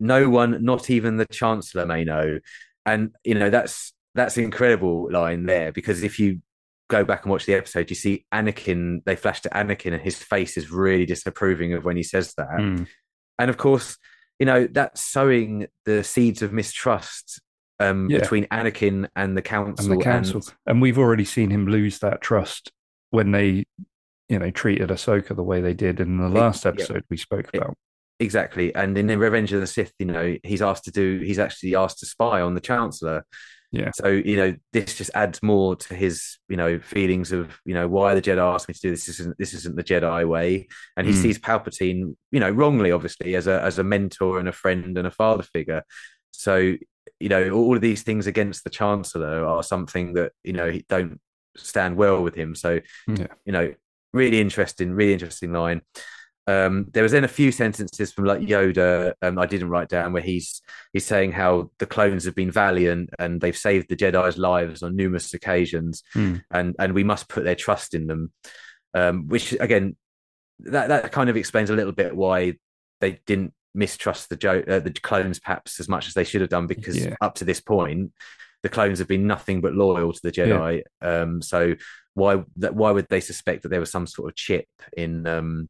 no 0.00 0.28
one, 0.28 0.64
not 0.64 0.90
even 0.90 1.16
the 1.16 1.26
Chancellor, 1.26 1.86
may 1.86 2.02
know, 2.04 2.40
and 2.84 3.14
you 3.22 3.34
know 3.34 3.50
that's 3.50 3.92
that's 4.14 4.36
an 4.36 4.44
incredible 4.44 5.10
line 5.12 5.46
there 5.46 5.72
because 5.72 6.02
if 6.02 6.18
you 6.18 6.40
go 6.88 7.04
back 7.04 7.22
and 7.24 7.30
watch 7.32 7.46
the 7.46 7.54
episode, 7.54 7.88
you 7.90 7.96
see 7.96 8.24
Anakin. 8.32 9.04
They 9.04 9.16
flash 9.16 9.40
to 9.42 9.48
Anakin, 9.50 9.92
and 9.92 10.02
his 10.02 10.16
face 10.22 10.56
is 10.56 10.70
really 10.70 11.06
disapproving 11.06 11.72
of 11.74 11.84
when 11.84 11.96
he 11.96 12.02
says 12.02 12.34
that. 12.34 12.58
Hmm. 12.60 12.84
and 13.38 13.50
of 13.50 13.56
course, 13.56 13.96
you 14.38 14.46
know 14.46 14.66
that's 14.66 15.02
sowing 15.02 15.66
the 15.84 16.02
seeds 16.04 16.42
of 16.42 16.52
mistrust 16.52 17.40
um, 17.80 18.08
Yeah. 18.10 18.18
between 18.20 18.46
Anakin 18.46 19.08
and 19.16 19.36
the 19.36 19.42
council. 19.42 19.90
and 19.92 20.00
the 20.00 20.04
council. 20.04 20.42
And, 20.66 20.80
we've 20.80 20.98
already 20.98 21.24
seen 21.24 21.50
him 21.50 21.66
lose 21.66 21.98
that 22.00 22.20
trust 22.20 22.72
when 23.10 23.30
they, 23.32 23.64
you 24.28 24.38
know, 24.38 24.50
treated 24.50 24.88
Ahsoka 24.90 25.34
the 25.36 25.42
way 25.42 25.60
they 25.60 25.74
did 25.74 26.00
in 26.00 26.18
the 26.18 26.28
last 26.28 26.64
yeah. 26.64 26.70
episode 26.72 27.04
we 27.10 27.16
spoke 27.16 27.50
It- 27.52 27.58
about. 27.58 27.76
Exactly. 28.20 28.72
And 28.74 28.96
in 28.96 29.08
the 29.08 29.18
Revenge 29.18 29.52
of 29.52 29.60
the 29.60 29.66
Sith, 29.66 29.92
you 29.98 30.06
know, 30.06 30.36
he's 30.44 30.62
asked 30.62 30.84
to 30.84 30.92
do, 30.92 31.18
he's 31.18 31.40
actually 31.40 31.74
asked 31.74 31.98
to 31.98 32.06
spy 32.06 32.40
on 32.40 32.54
the 32.54 32.60
Chancellor. 32.60 33.26
Yeah. 33.72 33.90
So, 33.92 34.06
you 34.06 34.36
know, 34.36 34.54
this 34.72 34.96
just 34.96 35.10
adds 35.16 35.42
more 35.42 35.74
to 35.74 35.94
his, 35.96 36.38
you 36.48 36.56
know, 36.56 36.78
feelings 36.78 37.32
of, 37.32 37.58
you 37.64 37.74
know, 37.74 37.88
why 37.88 38.14
the 38.14 38.22
Jedi 38.22 38.38
asked 38.38 38.68
me 38.68 38.74
to 38.74 38.80
do 38.80 38.90
this. 38.90 39.06
This 39.06 39.18
isn't, 39.18 39.36
this 39.36 39.52
isn't 39.52 39.74
the 39.74 39.82
Jedi 39.82 40.28
way. 40.28 40.68
And 40.96 41.08
he 41.08 41.12
Mm. 41.12 41.22
sees 41.22 41.40
Palpatine, 41.40 42.14
you 42.30 42.38
know, 42.38 42.50
wrongly, 42.50 42.92
obviously, 42.92 43.34
as 43.34 43.48
a, 43.48 43.60
as 43.62 43.80
a 43.80 43.84
mentor 43.84 44.38
and 44.38 44.48
a 44.48 44.52
friend 44.52 44.96
and 44.96 45.08
a 45.08 45.10
father 45.10 45.42
figure. 45.42 45.82
So, 46.30 46.74
you 47.20 47.28
know, 47.28 47.50
all 47.50 47.74
of 47.76 47.80
these 47.82 48.02
things 48.02 48.26
against 48.26 48.64
the 48.64 48.70
Chancellor 48.70 49.44
are 49.44 49.62
something 49.62 50.14
that, 50.14 50.32
you 50.42 50.52
know, 50.52 50.78
don't 50.88 51.20
stand 51.56 51.96
well 51.96 52.22
with 52.22 52.34
him. 52.34 52.54
So, 52.54 52.80
Yeah. 53.06 53.28
you 53.44 53.52
know, 53.52 53.72
really 54.12 54.40
interesting, 54.40 54.92
really 54.92 55.12
interesting 55.12 55.52
line. 55.52 55.82
Um, 56.46 56.88
there 56.92 57.02
was 57.02 57.12
then 57.12 57.24
a 57.24 57.28
few 57.28 57.50
sentences 57.50 58.12
from 58.12 58.26
like 58.26 58.40
Yoda 58.40 59.14
um, 59.22 59.38
I 59.38 59.46
didn't 59.46 59.70
write 59.70 59.88
down 59.88 60.12
where 60.12 60.22
he's 60.22 60.60
he's 60.92 61.06
saying 61.06 61.32
how 61.32 61.70
the 61.78 61.86
clones 61.86 62.26
have 62.26 62.34
been 62.34 62.50
valiant 62.50 63.08
and 63.18 63.40
they've 63.40 63.56
saved 63.56 63.88
the 63.88 63.96
Jedi's 63.96 64.36
lives 64.36 64.82
on 64.82 64.94
numerous 64.94 65.32
occasions, 65.32 66.02
Hmm. 66.12 66.36
and 66.50 66.74
and 66.78 66.92
we 66.92 67.02
must 67.02 67.30
put 67.30 67.44
their 67.44 67.54
trust 67.54 67.94
in 67.94 68.08
them. 68.08 68.30
Um, 68.92 69.26
which 69.28 69.52
again, 69.58 69.96
that 70.60 70.88
that 70.88 71.12
kind 71.12 71.30
of 71.30 71.36
explains 71.38 71.70
a 71.70 71.74
little 71.74 71.92
bit 71.92 72.14
why 72.14 72.54
they 73.00 73.20
didn't 73.26 73.54
mistrust 73.74 74.28
the 74.28 74.64
uh, 74.68 74.78
the 74.80 74.92
clones 74.92 75.40
perhaps 75.40 75.80
as 75.80 75.88
much 75.88 76.06
as 76.06 76.14
they 76.14 76.24
should 76.24 76.40
have 76.40 76.50
done 76.50 76.66
because 76.66 76.96
Yeah. 76.96 77.14
up 77.20 77.34
to 77.36 77.44
this 77.44 77.60
point 77.60 78.12
the 78.62 78.68
clones 78.70 78.98
have 78.98 79.08
been 79.08 79.26
nothing 79.26 79.60
but 79.60 79.74
loyal 79.74 80.12
to 80.12 80.20
the 80.22 80.32
Jedi. 80.32 80.82
Um, 81.02 81.42
so 81.42 81.74
why 82.14 82.42
that 82.56 82.74
why 82.74 82.92
would 82.92 83.08
they 83.10 83.20
suspect 83.20 83.62
that 83.62 83.68
there 83.68 83.80
was 83.80 83.90
some 83.90 84.06
sort 84.06 84.30
of 84.30 84.36
chip 84.36 84.68
in 84.96 85.26
um 85.26 85.68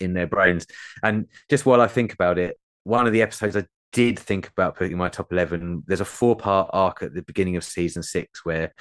in 0.00 0.14
their 0.14 0.26
brains? 0.26 0.66
And 1.02 1.26
just 1.50 1.66
while 1.66 1.80
I 1.82 1.86
think 1.88 2.14
about 2.14 2.38
it, 2.38 2.56
one 2.84 3.06
of 3.06 3.12
the 3.12 3.22
episodes 3.22 3.56
I 3.56 3.66
did 3.92 4.18
think 4.18 4.48
about 4.48 4.76
putting 4.76 4.92
in 4.92 4.98
my 4.98 5.08
top 5.08 5.32
eleven. 5.32 5.82
There's 5.86 6.00
a 6.00 6.04
four 6.04 6.34
part 6.36 6.70
arc 6.72 7.02
at 7.02 7.14
the 7.14 7.22
beginning 7.22 7.56
of 7.56 7.64
season 7.64 8.02
six 8.02 8.44
where 8.44 8.72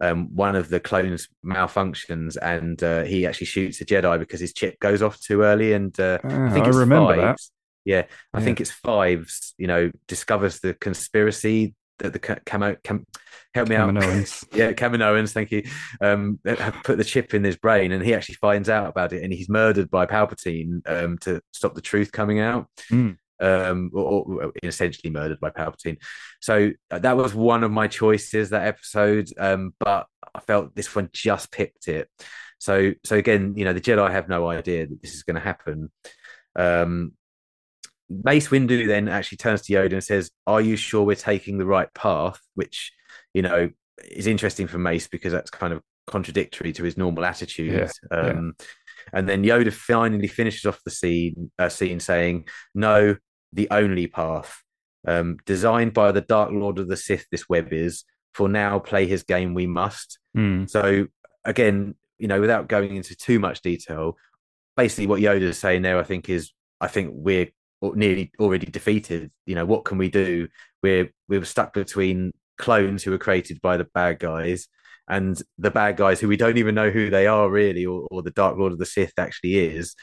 um, 0.00 0.34
one 0.34 0.54
of 0.56 0.68
the 0.68 0.80
clones 0.80 1.28
malfunctions 1.44 2.36
and 2.40 2.82
uh, 2.82 3.02
he 3.04 3.26
actually 3.26 3.46
shoots 3.46 3.80
a 3.80 3.84
Jedi 3.84 4.18
because 4.18 4.40
his 4.40 4.52
chip 4.52 4.78
goes 4.80 5.02
off 5.02 5.20
too 5.20 5.42
early. 5.42 5.72
And 5.72 5.98
uh, 5.98 6.18
Ah, 6.22 6.46
I 6.46 6.50
think 6.50 6.66
I 6.66 6.70
remember 6.70 7.16
that. 7.16 7.40
Yeah, 7.84 8.04
I 8.32 8.38
Yeah. 8.38 8.44
think 8.44 8.60
it's 8.60 8.70
Fives. 8.70 9.54
You 9.58 9.66
know, 9.66 9.90
discovers 10.08 10.60
the 10.60 10.74
conspiracy 10.74 11.74
that 12.00 12.12
the 12.12 12.18
Ca- 12.18 12.40
camo 12.44 12.76
cam, 12.82 13.06
help 13.54 13.68
me 13.68 13.76
out. 13.76 13.90
Kaminoans. 13.94 14.44
yeah, 14.52 15.06
Owens. 15.08 15.32
thank 15.32 15.52
you. 15.52 15.62
Um, 16.00 16.40
have 16.44 16.76
put 16.82 16.98
the 16.98 17.04
chip 17.04 17.34
in 17.34 17.44
his 17.44 17.56
brain, 17.56 17.92
and 17.92 18.04
he 18.04 18.14
actually 18.14 18.34
finds 18.36 18.68
out 18.68 18.88
about 18.88 19.12
it, 19.12 19.22
and 19.22 19.32
he's 19.32 19.48
murdered 19.48 19.90
by 19.90 20.06
Palpatine 20.06 20.80
um, 20.86 21.18
to 21.18 21.40
stop 21.52 21.74
the 21.74 21.80
truth 21.80 22.10
coming 22.10 22.40
out. 22.40 22.66
Mm. 22.90 23.16
Um, 23.40 23.90
or, 23.92 24.22
or 24.44 24.52
essentially 24.62 25.10
murdered 25.10 25.40
by 25.40 25.50
Palpatine. 25.50 25.98
So 26.40 26.70
uh, 26.90 27.00
that 27.00 27.16
was 27.16 27.34
one 27.34 27.64
of 27.64 27.70
my 27.72 27.88
choices 27.88 28.50
that 28.50 28.66
episode. 28.66 29.28
Um, 29.38 29.74
but 29.80 30.06
I 30.34 30.40
felt 30.40 30.74
this 30.74 30.94
one 30.94 31.10
just 31.12 31.50
picked 31.50 31.88
it. 31.88 32.08
So 32.58 32.92
so 33.04 33.16
again, 33.16 33.54
you 33.56 33.64
know, 33.64 33.72
the 33.72 33.80
Jedi 33.80 34.08
have 34.10 34.28
no 34.28 34.48
idea 34.48 34.86
that 34.86 35.02
this 35.02 35.14
is 35.14 35.24
going 35.24 35.34
to 35.34 35.40
happen. 35.40 35.90
Um, 36.56 37.12
Mace 38.08 38.48
Windu 38.48 38.86
then 38.86 39.08
actually 39.08 39.38
turns 39.38 39.62
to 39.62 39.72
Yoda 39.72 39.92
and 39.92 40.04
says, 40.04 40.30
"Are 40.46 40.60
you 40.60 40.76
sure 40.76 41.02
we're 41.02 41.16
taking 41.16 41.58
the 41.58 41.66
right 41.66 41.92
path?" 41.94 42.40
Which 42.54 42.92
you 43.32 43.42
know 43.42 43.70
is 44.10 44.26
interesting 44.26 44.66
for 44.66 44.78
Mace 44.78 45.08
because 45.08 45.32
that's 45.32 45.50
kind 45.50 45.72
of 45.72 45.82
contradictory 46.06 46.72
to 46.74 46.84
his 46.84 46.96
normal 46.96 47.24
attitude. 47.24 47.90
Yeah, 48.12 48.16
um, 48.16 48.54
And 49.12 49.28
then 49.28 49.44
Yoda 49.44 49.72
finally 49.72 50.28
finishes 50.28 50.64
off 50.64 50.80
the 50.84 50.90
scene, 50.90 51.50
uh, 51.58 51.68
scene 51.68 52.00
saying, 52.00 52.48
"No, 52.74 53.16
the 53.52 53.68
only 53.70 54.06
path, 54.06 54.62
um, 55.06 55.38
designed 55.46 55.94
by 55.94 56.12
the 56.12 56.20
Dark 56.20 56.50
Lord 56.52 56.78
of 56.78 56.88
the 56.88 56.96
Sith. 56.96 57.26
This 57.30 57.48
web 57.48 57.72
is. 57.72 58.04
For 58.32 58.48
now, 58.48 58.80
play 58.80 59.06
his 59.06 59.22
game. 59.22 59.54
We 59.54 59.66
must." 59.66 60.18
Mm. 60.36 60.68
So 60.68 61.06
again, 61.44 61.94
you 62.18 62.28
know, 62.28 62.40
without 62.40 62.68
going 62.68 62.96
into 62.96 63.14
too 63.14 63.38
much 63.38 63.62
detail, 63.62 64.16
basically 64.76 65.06
what 65.06 65.20
Yoda 65.20 65.42
is 65.42 65.58
saying 65.58 65.82
there, 65.82 65.98
I 65.98 66.02
think, 66.02 66.28
is 66.28 66.52
I 66.80 66.88
think 66.88 67.12
we're 67.14 67.48
nearly 67.94 68.32
already 68.38 68.66
defeated. 68.66 69.30
You 69.46 69.54
know, 69.54 69.66
what 69.66 69.84
can 69.84 69.98
we 69.98 70.08
do? 70.10 70.48
We're 70.82 71.10
we 71.28 71.38
were 71.38 71.44
stuck 71.44 71.72
between 71.74 72.32
clones 72.58 73.02
who 73.02 73.10
were 73.10 73.18
created 73.18 73.60
by 73.60 73.76
the 73.76 73.86
bad 73.94 74.18
guys 74.18 74.68
and 75.08 75.40
the 75.58 75.70
bad 75.70 75.96
guys 75.96 76.20
who 76.20 76.28
we 76.28 76.36
don't 76.36 76.56
even 76.56 76.74
know 76.74 76.90
who 76.90 77.10
they 77.10 77.26
are 77.26 77.50
really, 77.50 77.84
or, 77.84 78.06
or 78.10 78.22
the 78.22 78.30
Dark 78.30 78.56
Lord 78.56 78.72
of 78.72 78.78
the 78.78 78.86
Sith 78.86 79.12
actually 79.18 79.58
is. 79.58 79.94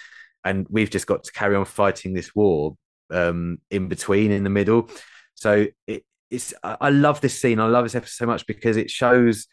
And 0.44 0.68
we've 0.70 0.90
just 0.90 1.08
got 1.08 1.24
to 1.24 1.32
carry 1.32 1.56
on 1.56 1.66
fighting 1.66 2.14
this 2.14 2.36
war 2.36 2.76
um, 3.12 3.60
in 3.70 3.88
between, 3.88 4.32
in 4.32 4.44
the 4.44 4.50
middle. 4.50 4.90
So 5.36 5.68
it, 5.88 6.04
it's 6.30 6.54
I 6.64 6.78
I 6.82 6.90
love 6.90 7.22
this 7.22 7.40
scene. 7.40 7.60
I 7.60 7.68
love 7.68 7.86
this 7.86 7.96
episode 7.96 8.24
so 8.24 8.26
much 8.26 8.46
because 8.48 8.78
it 8.78 8.90
shows 8.90 9.48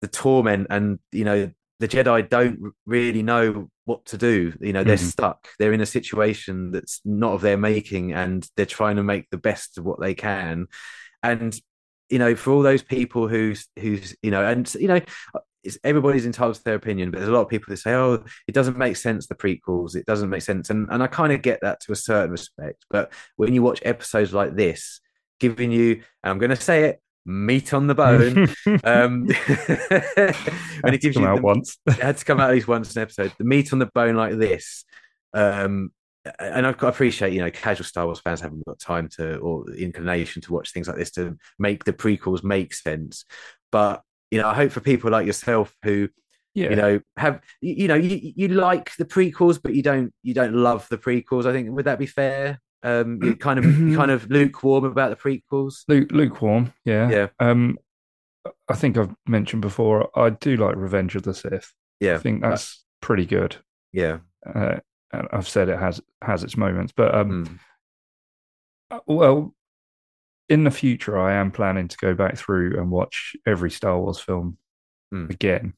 the 0.00 0.08
torment 0.08 0.66
and 0.70 0.98
you 1.12 1.24
know 1.24 1.50
the 1.84 1.96
Jedi 1.96 2.26
don't 2.28 2.72
really 2.86 3.22
know 3.22 3.68
what 3.84 4.06
to 4.06 4.16
do. 4.16 4.54
You 4.60 4.72
know, 4.72 4.84
they're 4.84 4.96
Mhm. 4.96 5.10
stuck. 5.12 5.48
They're 5.58 5.74
in 5.74 5.82
a 5.82 5.86
situation 5.86 6.70
that's 6.70 7.02
not 7.04 7.34
of 7.34 7.42
their 7.42 7.58
making, 7.58 8.12
and 8.12 8.48
they're 8.56 8.64
trying 8.64 8.96
to 8.96 9.02
make 9.02 9.28
the 9.30 9.36
best 9.36 9.76
of 9.76 9.84
what 9.84 10.00
they 10.00 10.14
can. 10.14 10.66
And 11.22 11.58
you 12.08 12.18
know, 12.18 12.34
for 12.36 12.52
all 12.52 12.62
those 12.62 12.82
people 12.82 13.28
who's 13.28 13.68
who's 13.78 14.16
you 14.22 14.30
know, 14.30 14.44
and 14.44 14.72
you 14.74 14.88
know, 14.88 15.00
it's, 15.62 15.78
everybody's 15.84 16.26
entitled 16.26 16.54
to 16.56 16.64
their 16.64 16.74
opinion, 16.74 17.10
but 17.10 17.18
there's 17.18 17.28
a 17.28 17.32
lot 17.32 17.42
of 17.42 17.48
people 17.48 17.70
that 17.70 17.78
say, 17.78 17.92
"Oh, 17.92 18.24
it 18.46 18.54
doesn't 18.54 18.78
make 18.78 18.96
sense." 18.96 19.26
The 19.26 19.34
prequels, 19.34 19.94
it 19.94 20.06
doesn't 20.06 20.30
make 20.30 20.42
sense, 20.42 20.70
and 20.70 20.88
and 20.90 21.02
I 21.02 21.06
kind 21.06 21.32
of 21.32 21.42
get 21.42 21.60
that 21.62 21.80
to 21.80 21.92
a 21.92 21.96
certain 21.96 22.30
respect. 22.30 22.84
But 22.88 23.12
when 23.36 23.52
you 23.52 23.62
watch 23.62 23.80
episodes 23.84 24.32
like 24.32 24.54
this, 24.56 25.00
giving 25.40 25.70
you, 25.70 25.94
and 26.22 26.30
I'm 26.30 26.38
going 26.38 26.50
to 26.50 26.56
say 26.56 26.84
it, 26.84 27.02
meat 27.26 27.72
on 27.72 27.86
the 27.86 27.94
bone. 27.94 28.48
um, 28.84 29.26
when 30.80 30.94
it 30.94 31.00
gives 31.00 31.16
you 31.16 31.26
out 31.26 31.36
the, 31.36 31.42
once. 31.42 31.78
it 31.86 31.94
had 31.94 32.16
to 32.18 32.24
come 32.24 32.40
out 32.40 32.50
at 32.50 32.54
least 32.54 32.68
once 32.68 32.94
an 32.94 33.02
episode. 33.02 33.32
The 33.38 33.44
meat 33.44 33.72
on 33.72 33.78
the 33.78 33.90
bone 33.94 34.16
like 34.16 34.36
this, 34.36 34.84
um, 35.32 35.92
and 36.38 36.66
I 36.66 36.70
appreciate 36.70 37.32
you 37.32 37.40
know 37.40 37.50
casual 37.50 37.84
Star 37.84 38.06
Wars 38.06 38.20
fans 38.20 38.40
haven't 38.40 38.64
got 38.64 38.78
time 38.78 39.08
to 39.16 39.36
or 39.38 39.70
inclination 39.72 40.42
to 40.42 40.52
watch 40.52 40.72
things 40.72 40.88
like 40.88 40.96
this 40.96 41.10
to 41.12 41.36
make 41.58 41.84
the 41.84 41.92
prequels 41.92 42.42
make 42.44 42.74
sense. 42.74 43.24
But 43.70 44.02
you 44.30 44.40
know, 44.40 44.48
I 44.48 44.54
hope 44.54 44.72
for 44.72 44.80
people 44.80 45.10
like 45.10 45.26
yourself 45.26 45.74
who 45.82 46.08
Yeah. 46.54 46.70
you 46.70 46.76
know 46.76 47.00
have 47.16 47.40
you 47.60 47.88
know 47.88 47.94
you, 47.94 48.32
you 48.36 48.48
like 48.48 48.94
the 48.96 49.04
prequels, 49.04 49.60
but 49.62 49.74
you 49.74 49.82
don't 49.82 50.12
you 50.22 50.34
don't 50.34 50.54
love 50.54 50.88
the 50.88 50.98
prequels. 50.98 51.46
I 51.46 51.52
think 51.52 51.70
would 51.70 51.86
that 51.86 51.98
be 51.98 52.06
fair? 52.06 52.60
Um, 52.84 53.18
you 53.22 53.34
kind 53.48 53.58
of 53.58 53.64
you 53.64 53.96
kind 53.96 54.10
of 54.10 54.30
lukewarm 54.30 54.84
about 54.84 55.10
the 55.10 55.16
prequels. 55.16 55.82
Lu- 55.88 56.06
lukewarm, 56.10 56.72
yeah. 56.84 57.08
Yeah. 57.10 57.26
Um, 57.40 57.78
I 58.68 58.74
think 58.74 58.96
I've 58.98 59.14
mentioned 59.26 59.62
before. 59.62 60.10
I 60.18 60.30
do 60.30 60.56
like 60.56 60.76
Revenge 60.76 61.16
of 61.16 61.22
the 61.22 61.32
Sith. 61.34 61.72
Yeah, 62.00 62.14
I 62.16 62.18
think 62.18 62.42
that's 62.42 62.84
pretty 63.00 63.26
good. 63.26 63.56
yeah. 63.92 64.18
Uh, 64.46 64.76
and 65.12 65.28
I've 65.32 65.48
said 65.48 65.68
it 65.70 65.78
has 65.78 66.00
has 66.22 66.44
its 66.44 66.56
moments, 66.56 66.92
but 66.94 67.14
um, 67.14 67.58
Mm. 68.92 69.00
well, 69.06 69.54
in 70.48 70.64
the 70.64 70.70
future, 70.70 71.18
I 71.18 71.34
am 71.34 71.50
planning 71.50 71.88
to 71.88 71.96
go 71.96 72.14
back 72.14 72.36
through 72.36 72.78
and 72.78 72.90
watch 72.90 73.34
every 73.46 73.70
Star 73.70 73.98
Wars 73.98 74.18
film 74.20 74.58
Mm. 75.12 75.30
again, 75.30 75.74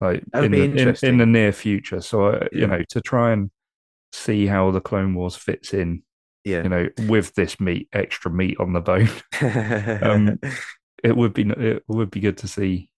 like 0.00 0.24
in 0.34 0.50
the, 0.52 0.62
in, 0.64 0.96
in 1.02 1.18
the 1.18 1.26
near 1.26 1.52
future. 1.52 2.00
So 2.00 2.26
uh, 2.28 2.48
Yeah. 2.52 2.60
you 2.60 2.66
know, 2.66 2.82
to 2.88 3.00
try 3.02 3.32
and 3.32 3.50
see 4.12 4.46
how 4.46 4.70
the 4.70 4.80
Clone 4.80 5.14
Wars 5.14 5.36
fits 5.36 5.72
in, 5.74 6.02
Yeah. 6.44 6.62
you 6.62 6.68
know, 6.68 6.88
with 7.08 7.34
this 7.34 7.60
meat, 7.60 7.88
extra 7.92 8.30
meat 8.30 8.58
on 8.60 8.72
the 8.72 8.80
bone, 8.80 9.08
um, 10.02 10.38
it 11.02 11.16
would 11.16 11.32
be 11.34 11.42
it 11.48 11.84
would 11.88 12.10
be 12.10 12.20
good 12.20 12.36
to 12.38 12.48
see. 12.48 12.90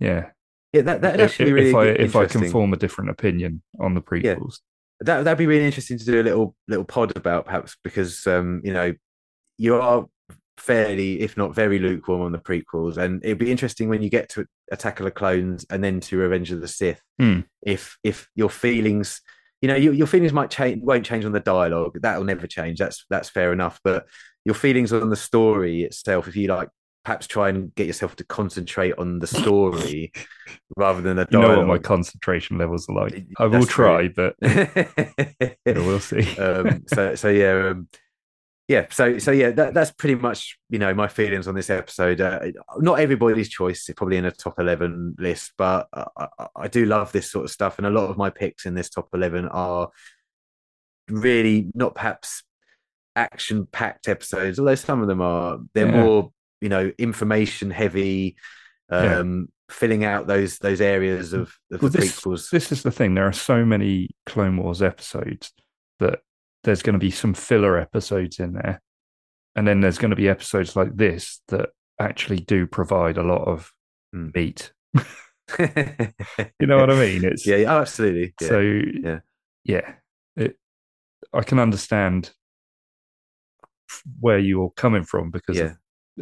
Yeah, 0.00 0.30
yeah, 0.72 0.82
that 0.82 1.00
that'd 1.02 1.20
if, 1.20 1.30
actually 1.30 1.52
really 1.52 1.70
if 1.70 1.76
I 1.76 1.84
if 1.86 2.16
I 2.16 2.26
can 2.26 2.50
form 2.50 2.72
a 2.72 2.76
different 2.76 3.10
opinion 3.10 3.62
on 3.80 3.94
the 3.94 4.00
Yeah. 4.00 4.34
prequels. 4.36 4.56
that 5.00 5.24
that'd 5.24 5.38
be 5.38 5.46
really 5.46 5.64
interesting 5.66 5.98
to 5.98 6.04
do 6.04 6.20
a 6.20 6.22
little 6.24 6.54
little 6.68 6.84
pod 6.84 7.16
about 7.16 7.44
perhaps 7.46 7.76
because 7.84 8.26
um 8.26 8.60
you 8.64 8.72
know 8.72 8.92
you 9.58 9.74
are 9.76 10.06
fairly 10.58 11.20
if 11.20 11.36
not 11.36 11.54
very 11.54 11.78
lukewarm 11.78 12.20
on 12.22 12.30
the 12.32 12.38
prequels 12.38 12.96
and 12.96 13.24
it'd 13.24 13.38
be 13.38 13.50
interesting 13.50 13.88
when 13.88 14.02
you 14.02 14.08
get 14.10 14.28
to 14.28 14.46
attack 14.70 15.00
of 15.00 15.04
the 15.04 15.10
clones 15.10 15.64
and 15.70 15.82
then 15.82 15.98
to 15.98 16.16
revenge 16.18 16.52
of 16.52 16.60
the 16.60 16.68
sith 16.68 17.00
Hmm. 17.18 17.40
if 17.62 17.96
if 18.04 18.28
your 18.34 18.50
feelings 18.50 19.20
you 19.62 19.68
know 19.68 19.76
your, 19.76 19.94
your 19.94 20.06
feelings 20.06 20.32
might 20.32 20.50
change 20.50 20.82
won't 20.82 21.06
change 21.06 21.24
on 21.24 21.32
the 21.32 21.40
dialogue 21.40 21.96
that'll 22.02 22.24
never 22.24 22.46
change 22.46 22.78
that's 22.78 23.06
that's 23.08 23.30
fair 23.30 23.52
enough 23.52 23.80
but 23.82 24.06
your 24.44 24.54
feelings 24.54 24.92
on 24.92 25.08
the 25.08 25.16
story 25.16 25.82
itself 25.84 26.28
if 26.28 26.36
you 26.36 26.48
like 26.48 26.68
perhaps 27.04 27.26
try 27.26 27.48
and 27.48 27.74
get 27.74 27.86
yourself 27.86 28.14
to 28.16 28.24
concentrate 28.24 28.94
on 28.98 29.18
the 29.18 29.26
story 29.26 30.12
rather 30.76 31.00
than 31.00 31.16
the 31.16 31.26
You 31.30 31.40
know 31.40 31.58
what 31.58 31.66
my 31.66 31.78
concentration 31.78 32.58
levels 32.58 32.88
are 32.88 32.94
like. 32.94 33.26
I 33.38 33.44
will 33.44 33.50
that's 33.60 33.66
try, 33.66 34.08
true. 34.08 34.14
but 34.14 34.36
yeah, 34.42 35.54
we'll 35.66 36.00
see. 36.00 36.36
um, 36.38 36.84
so 36.86 37.14
so 37.14 37.28
yeah, 37.28 37.70
um, 37.70 37.88
yeah. 38.72 38.86
So 38.90 39.18
so 39.18 39.30
yeah, 39.30 39.50
that, 39.50 39.74
that's 39.74 39.92
pretty 39.92 40.14
much 40.14 40.58
you 40.70 40.78
know 40.78 40.94
my 40.94 41.06
feelings 41.06 41.46
on 41.46 41.54
this 41.54 41.68
episode. 41.68 42.20
Uh, 42.22 42.40
not 42.78 43.00
everybody's 43.00 43.50
choice, 43.50 43.86
it's 43.88 43.96
probably 43.96 44.16
in 44.16 44.24
a 44.24 44.30
top 44.30 44.58
eleven 44.58 45.14
list, 45.18 45.52
but 45.58 45.88
I, 45.92 46.48
I, 46.56 46.68
do 46.68 46.86
love 46.86 47.12
this 47.12 47.30
sort 47.30 47.44
of 47.44 47.50
stuff, 47.50 47.76
and 47.76 47.86
a 47.86 47.90
lot 47.90 48.08
of 48.08 48.16
my 48.16 48.30
picks 48.30 48.64
in 48.64 48.74
this 48.74 48.88
top 48.88 49.08
eleven 49.12 49.46
are 49.48 49.90
really 51.10 51.70
not 51.74 51.94
perhaps 51.94 52.44
action 53.14 53.66
packed 53.66 54.08
episodes, 54.08 54.58
although 54.58 54.74
some 54.74 55.02
of 55.02 55.08
them 55.08 55.20
are. 55.20 55.58
They're 55.74 55.86
Yeah. 55.86 56.02
more 56.02 56.32
you 56.62 56.70
know 56.70 56.90
information 56.98 57.70
heavy. 57.70 58.36
Yeah. 58.90 59.18
Um, 59.18 59.48
filling 59.70 60.04
out 60.04 60.26
those 60.26 60.58
those 60.58 60.80
areas 60.80 61.32
of, 61.32 61.58
of 61.70 61.82
Well, 61.82 61.90
the 61.90 61.98
this, 61.98 62.20
prequels. 62.20 62.50
this 62.50 62.72
is 62.72 62.82
the 62.82 62.90
thing. 62.90 63.14
There 63.14 63.26
are 63.26 63.32
so 63.32 63.64
many 63.64 64.10
Clone 64.26 64.56
Wars 64.56 64.82
episodes 64.82 65.52
that 65.98 66.20
there's 66.64 66.82
going 66.82 66.94
to 66.94 66.98
be 66.98 67.10
some 67.10 67.34
filler 67.34 67.76
episodes 67.78 68.38
in 68.38 68.52
there. 68.54 68.80
And 69.56 69.66
then 69.66 69.80
there's 69.80 69.98
going 69.98 70.10
to 70.10 70.16
be 70.16 70.28
episodes 70.28 70.76
like 70.76 70.96
this 70.96 71.40
that 71.48 71.70
actually 72.00 72.38
do 72.40 72.66
provide 72.66 73.16
a 73.18 73.22
lot 73.22 73.46
of 73.46 73.70
Hmm. 74.12 74.28
meat. 74.34 74.72
You 75.58 76.66
know 76.66 76.78
what 76.78 76.90
I 76.90 76.94
mean? 76.98 77.24
It's 77.24 77.46
yeah, 77.46 77.56
yeah, 77.56 77.78
absolutely. 77.78 78.32
Yeah. 78.40 78.48
so 78.48 78.60
yeah. 78.60 79.18
yeah. 79.64 79.92
It, 80.36 80.56
I 81.32 81.42
can 81.42 81.58
understand 81.58 82.30
where 84.20 84.38
you're 84.38 84.70
coming 84.70 85.04
from 85.04 85.30
because 85.30 85.58
yeah, 85.58 85.72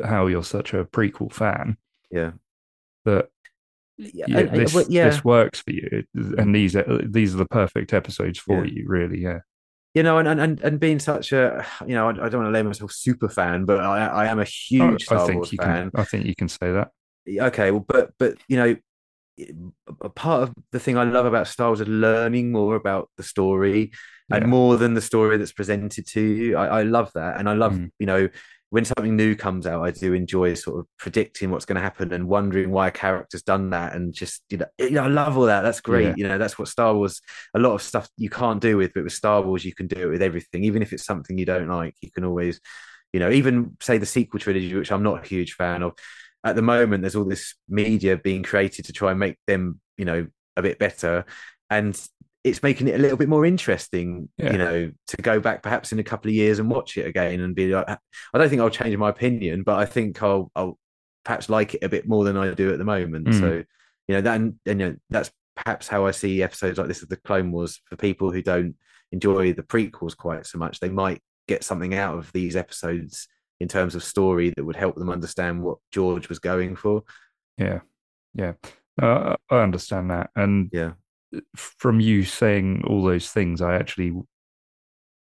of 0.03 0.05
how 0.09 0.27
you're 0.27 0.43
such 0.43 0.75
a 0.75 0.85
prequel 0.85 1.33
fan. 1.33 1.77
yeah, 2.11 2.33
But 3.05 3.31
yeah, 3.99 4.25
yeah, 4.29 4.39
and- 4.39 4.49
and- 4.49 4.61
this, 4.61 4.73
but 4.73 4.91
yeah. 4.91 5.09
this 5.11 5.25
works 5.25 5.61
for 5.61 5.71
you, 5.73 6.05
and 6.15 6.55
these 6.55 6.75
are 6.75 7.01
these 7.07 7.35
are 7.35 7.39
the 7.39 7.47
perfect 7.47 7.93
episodes 7.93 8.39
for 8.39 8.65
Yeah. 8.65 8.73
you, 8.73 8.85
really. 8.89 9.21
Yeah, 9.21 9.41
you 9.95 10.03
know, 10.03 10.19
and, 10.19 10.29
and 10.41 10.61
and 10.61 10.79
being 10.81 10.99
such 10.99 11.33
a, 11.33 11.67
you 11.87 11.95
know, 11.95 12.07
I, 12.09 12.11
I 12.11 12.29
don't 12.29 12.43
want 12.43 12.47
to 12.47 12.51
label 12.51 12.69
myself 12.69 12.93
super 12.93 13.29
fan, 13.29 13.65
but 13.65 13.81
I, 13.81 14.07
I 14.07 14.27
am 14.27 14.39
a 14.39 14.45
huge 14.45 15.05
I, 15.09 15.15
I 15.15 15.19
Star 15.19 15.27
think 15.27 15.37
Wars 15.37 15.53
you 15.53 15.59
fan. 15.59 15.91
can. 15.91 15.91
I 15.95 16.05
think 16.05 16.27
you 16.27 16.35
can 16.35 16.49
say 16.49 16.73
that. 16.73 16.91
Okay, 17.29 17.71
well, 17.71 17.85
but 17.87 18.13
but 18.19 18.35
you 18.49 18.57
know, 18.57 18.77
a 20.01 20.09
part 20.09 20.43
of 20.43 20.55
the 20.73 20.81
thing 20.81 20.97
I 20.99 21.05
love 21.05 21.27
about 21.27 21.49
Star 21.49 21.69
Wars 21.69 21.81
is 21.81 21.89
learning 21.89 22.53
more 22.53 22.77
about 22.77 23.11
the 23.17 23.23
story 23.23 23.93
and 24.31 24.47
more 24.47 24.77
than 24.77 24.95
the 24.95 25.01
story 25.01 25.37
that's 25.39 25.53
presented 25.53 26.07
to 26.09 26.21
you. 26.21 26.57
I, 26.57 26.81
I 26.81 26.83
love 26.83 27.11
that, 27.15 27.39
and 27.39 27.49
I 27.49 27.55
love 27.55 27.73
Mm. 27.75 27.91
you 27.99 28.07
know 28.07 28.29
when 28.71 28.85
something 28.85 29.17
new 29.17 29.35
comes 29.35 29.67
out, 29.67 29.85
I 29.85 29.91
do 29.91 30.15
enjoy 30.15 30.55
sort 30.55 30.79
of 30.79 30.87
predicting 30.97 31.51
what's 31.51 31.65
going 31.65 31.77
to 31.77 31.83
happen 31.83 32.13
and 32.13 32.29
wondering 32.29 32.71
why 32.71 32.87
a 32.87 32.93
character's 32.93 33.43
done 33.43 33.71
that, 33.71 33.95
and 33.95 34.15
just 34.15 34.43
you 34.49 34.59
know, 34.59 34.67
you 34.79 34.91
know, 34.91 35.05
I 35.05 35.09
love 35.09 35.37
all 35.37 35.47
that. 35.47 35.63
That's 35.63 35.81
great. 35.81 36.07
Yeah. 36.07 36.15
You 36.17 36.29
know, 36.29 36.39
that's 36.39 36.59
what 36.59 36.69
Star 36.69 36.95
Wars. 36.95 37.21
A 37.55 37.59
lot 37.59 37.75
of 37.75 37.83
stuff 37.83 38.09
you 38.17 38.31
can't 38.31 38.61
do 38.61 38.77
with, 38.77 38.95
but 38.95 39.05
with 39.05 39.13
Star 39.13 39.43
Wars, 39.43 39.65
you 39.65 39.75
can 39.75 39.89
do 39.89 39.97
it 40.01 40.11
with 40.11 40.23
everything. 40.23 40.63
Even 40.65 40.83
if 40.83 40.93
it's 40.93 41.05
something 41.05 41.37
you 41.37 41.47
don't 41.47 41.69
like, 41.69 41.97
you 42.01 42.13
can 42.13 42.25
always, 42.25 42.61
you 43.13 43.19
know, 43.19 43.31
even 43.31 43.77
say 43.81 43.99
the 43.99 44.07
sequel 44.07 44.39
trilogy, 44.39 44.73
which 44.75 44.93
I'm 44.93 45.03
not 45.03 45.25
a 45.25 45.29
huge 45.29 45.55
fan 45.55 45.83
of. 45.83 45.93
At 46.43 46.57
the 46.57 46.63
moment, 46.63 47.03
there's 47.03 47.17
all 47.17 47.25
this 47.25 47.55
media 47.69 48.17
being 48.17 48.43
created 48.45 48.87
to 48.87 48.93
try 48.93 49.11
and 49.11 49.21
make 49.21 49.37
them, 49.47 49.81
you 49.99 50.05
know, 50.05 50.29
a 50.57 50.63
bit 50.63 50.79
better, 50.79 51.25
and 51.69 52.01
it's 52.43 52.63
making 52.63 52.89
it 52.89 52.95
a 52.95 52.99
little 52.99 53.17
bit 53.19 53.29
more 53.29 53.45
interesting, 53.45 54.29
Yeah. 54.39 54.53
you 54.53 54.59
know, 54.59 54.93
to 55.09 55.17
go 55.19 55.41
back 55.41 55.63
perhaps 55.63 55.93
in 55.93 55.99
a 55.99 56.05
couple 56.05 56.31
of 56.31 56.35
years 56.35 56.59
and 56.59 56.71
watch 56.71 56.97
it 56.97 57.07
again 57.07 57.41
and 57.41 57.55
be 57.55 57.69
like, 57.75 57.87
I 57.89 58.39
don't 58.39 58.49
think 58.49 58.63
I'll 58.63 58.71
change 58.71 58.97
my 58.97 59.11
opinion, 59.11 59.63
but 59.63 59.79
I 59.79 59.85
think 59.85 60.23
I'll, 60.23 60.51
I'll 60.57 60.79
perhaps 61.25 61.51
like 61.51 61.75
it 61.75 61.83
a 61.85 61.89
bit 61.89 62.09
more 62.09 62.25
than 62.25 62.37
I 62.39 62.53
do 62.55 62.73
at 62.73 62.79
the 62.79 62.85
moment. 62.85 63.27
Mm. 63.27 63.41
So, 63.41 63.65
you 64.09 64.15
know, 64.15 64.21
that 64.23 64.37
and, 64.37 64.55
and 64.65 64.81
you 64.81 64.87
know, 64.89 64.97
that's 65.11 65.31
perhaps 65.55 65.87
how 65.87 66.07
I 66.07 66.13
see 66.13 66.43
episodes 66.43 66.79
like 66.79 66.89
this 66.89 67.03
of 67.03 67.11
the 67.11 67.17
Clone 67.17 67.53
Wars 67.53 67.81
for 67.85 67.97
people 67.97 68.33
who 68.33 68.41
don't 68.41 68.75
enjoy 69.13 69.53
the 69.53 69.63
prequels 69.63 70.17
quite 70.17 70.47
so 70.47 70.57
much. 70.57 70.81
They 70.81 70.89
might 70.89 71.21
get 71.47 71.63
something 71.63 71.95
out 71.95 72.17
of 72.17 72.33
these 72.33 72.57
episodes 72.57 73.29
in 73.61 73.69
terms 73.69 73.95
of 73.95 74.03
story 74.03 74.55
that 74.57 74.65
would 74.65 74.77
help 74.77 74.97
them 74.97 75.11
understand 75.11 75.63
what 75.63 75.77
George 75.93 76.31
was 76.31 76.39
going 76.39 76.77
for. 76.77 77.03
Yeah, 77.59 77.81
yeah. 78.35 78.55
I 78.99 79.37
I 79.51 79.57
understand 79.59 80.11
that, 80.11 80.31
and 80.35 80.71
Yeah. 80.73 80.93
From 81.57 82.01
you 82.01 82.25
saying 82.25 82.85
all 82.87 83.03
those 83.03 83.31
things, 83.31 83.61
I 83.63 83.75
actually 83.77 84.13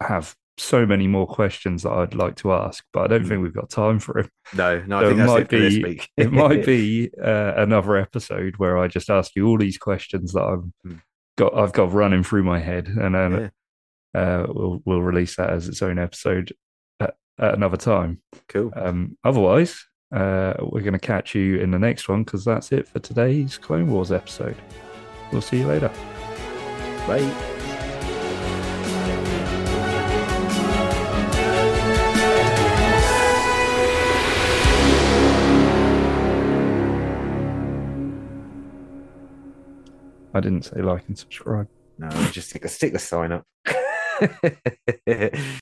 have 0.01 0.35
so 0.57 0.85
many 0.85 1.07
more 1.07 1.25
questions 1.25 1.83
that 1.83 1.91
I'd 1.91 2.13
like 2.13 2.35
to 2.37 2.53
ask, 2.53 2.83
but 2.93 3.01
I 3.03 3.07
don't 3.07 3.23
Mm. 3.23 3.27
think 3.27 3.41
we've 3.43 3.53
got 3.55 3.69
time 3.71 3.99
for 3.99 4.19
it. 4.19 4.29
No, 4.55 4.83
no, 4.85 4.97
I 4.97 5.01
So 5.01 5.07
think 5.07 5.13
it 5.15 5.17
that's 5.21 5.31
might 5.31 5.41
it 5.41 5.49
for 5.49 5.57
this 5.57 5.75
be- 5.75 5.83
week. 5.83 6.09
It 6.17 6.31
might 6.31 6.65
be 6.65 7.09
uh, 7.23 7.53
another 7.57 7.95
episode 7.97 8.55
where 8.57 8.77
I 8.77 8.87
just 8.87 9.09
ask 9.09 9.31
you 9.35 9.47
all 9.47 9.57
these 9.57 9.77
questions 9.77 10.33
that 10.33 10.43
I've 10.43 10.63
Mm. 10.85 11.01
got 11.37 11.55
I've 11.57 11.73
got 11.73 11.91
running 11.93 12.21
through 12.23 12.43
my 12.43 12.59
head, 12.59 12.87
and 12.87 13.15
then 13.15 13.51
Yeah, 14.13 14.21
uh, 14.21 14.45
we'll 14.49 14.81
we'll 14.85 15.01
release 15.01 15.35
that 15.37 15.49
as 15.49 15.67
its 15.67 15.81
own 15.81 15.97
episode 15.97 16.53
at, 16.99 17.15
at 17.39 17.55
another 17.55 17.77
time. 17.77 18.21
cool. 18.47 18.71
Um, 18.75 19.17
otherwise, 19.23 19.83
uh, 20.13 20.53
we're 20.59 20.81
going 20.81 20.93
to 20.93 20.99
catch 20.99 21.33
you 21.33 21.57
in 21.59 21.71
the 21.71 21.79
next 21.79 22.07
one 22.07 22.23
because 22.23 22.45
that's 22.45 22.71
it 22.71 22.87
for 22.87 22.99
today's 22.99 23.57
Clone 23.57 23.89
Wars 23.89 24.11
episode. 24.11 24.57
We'll 25.33 25.41
see 25.41 25.57
you 25.57 25.65
later. 25.65 25.89
Bye. 27.07 27.23
I 40.35 40.39
didn't 40.39 40.65
say 40.65 40.83
like 40.83 41.07
and 41.07 41.17
subscribe. 41.17 41.67
No, 41.97 42.09
just 42.31 42.49
stick 42.49 42.61
the 42.61 42.67
stick 42.67 42.93
the 42.93 42.99
sign 42.99 43.31
up. 43.31 43.47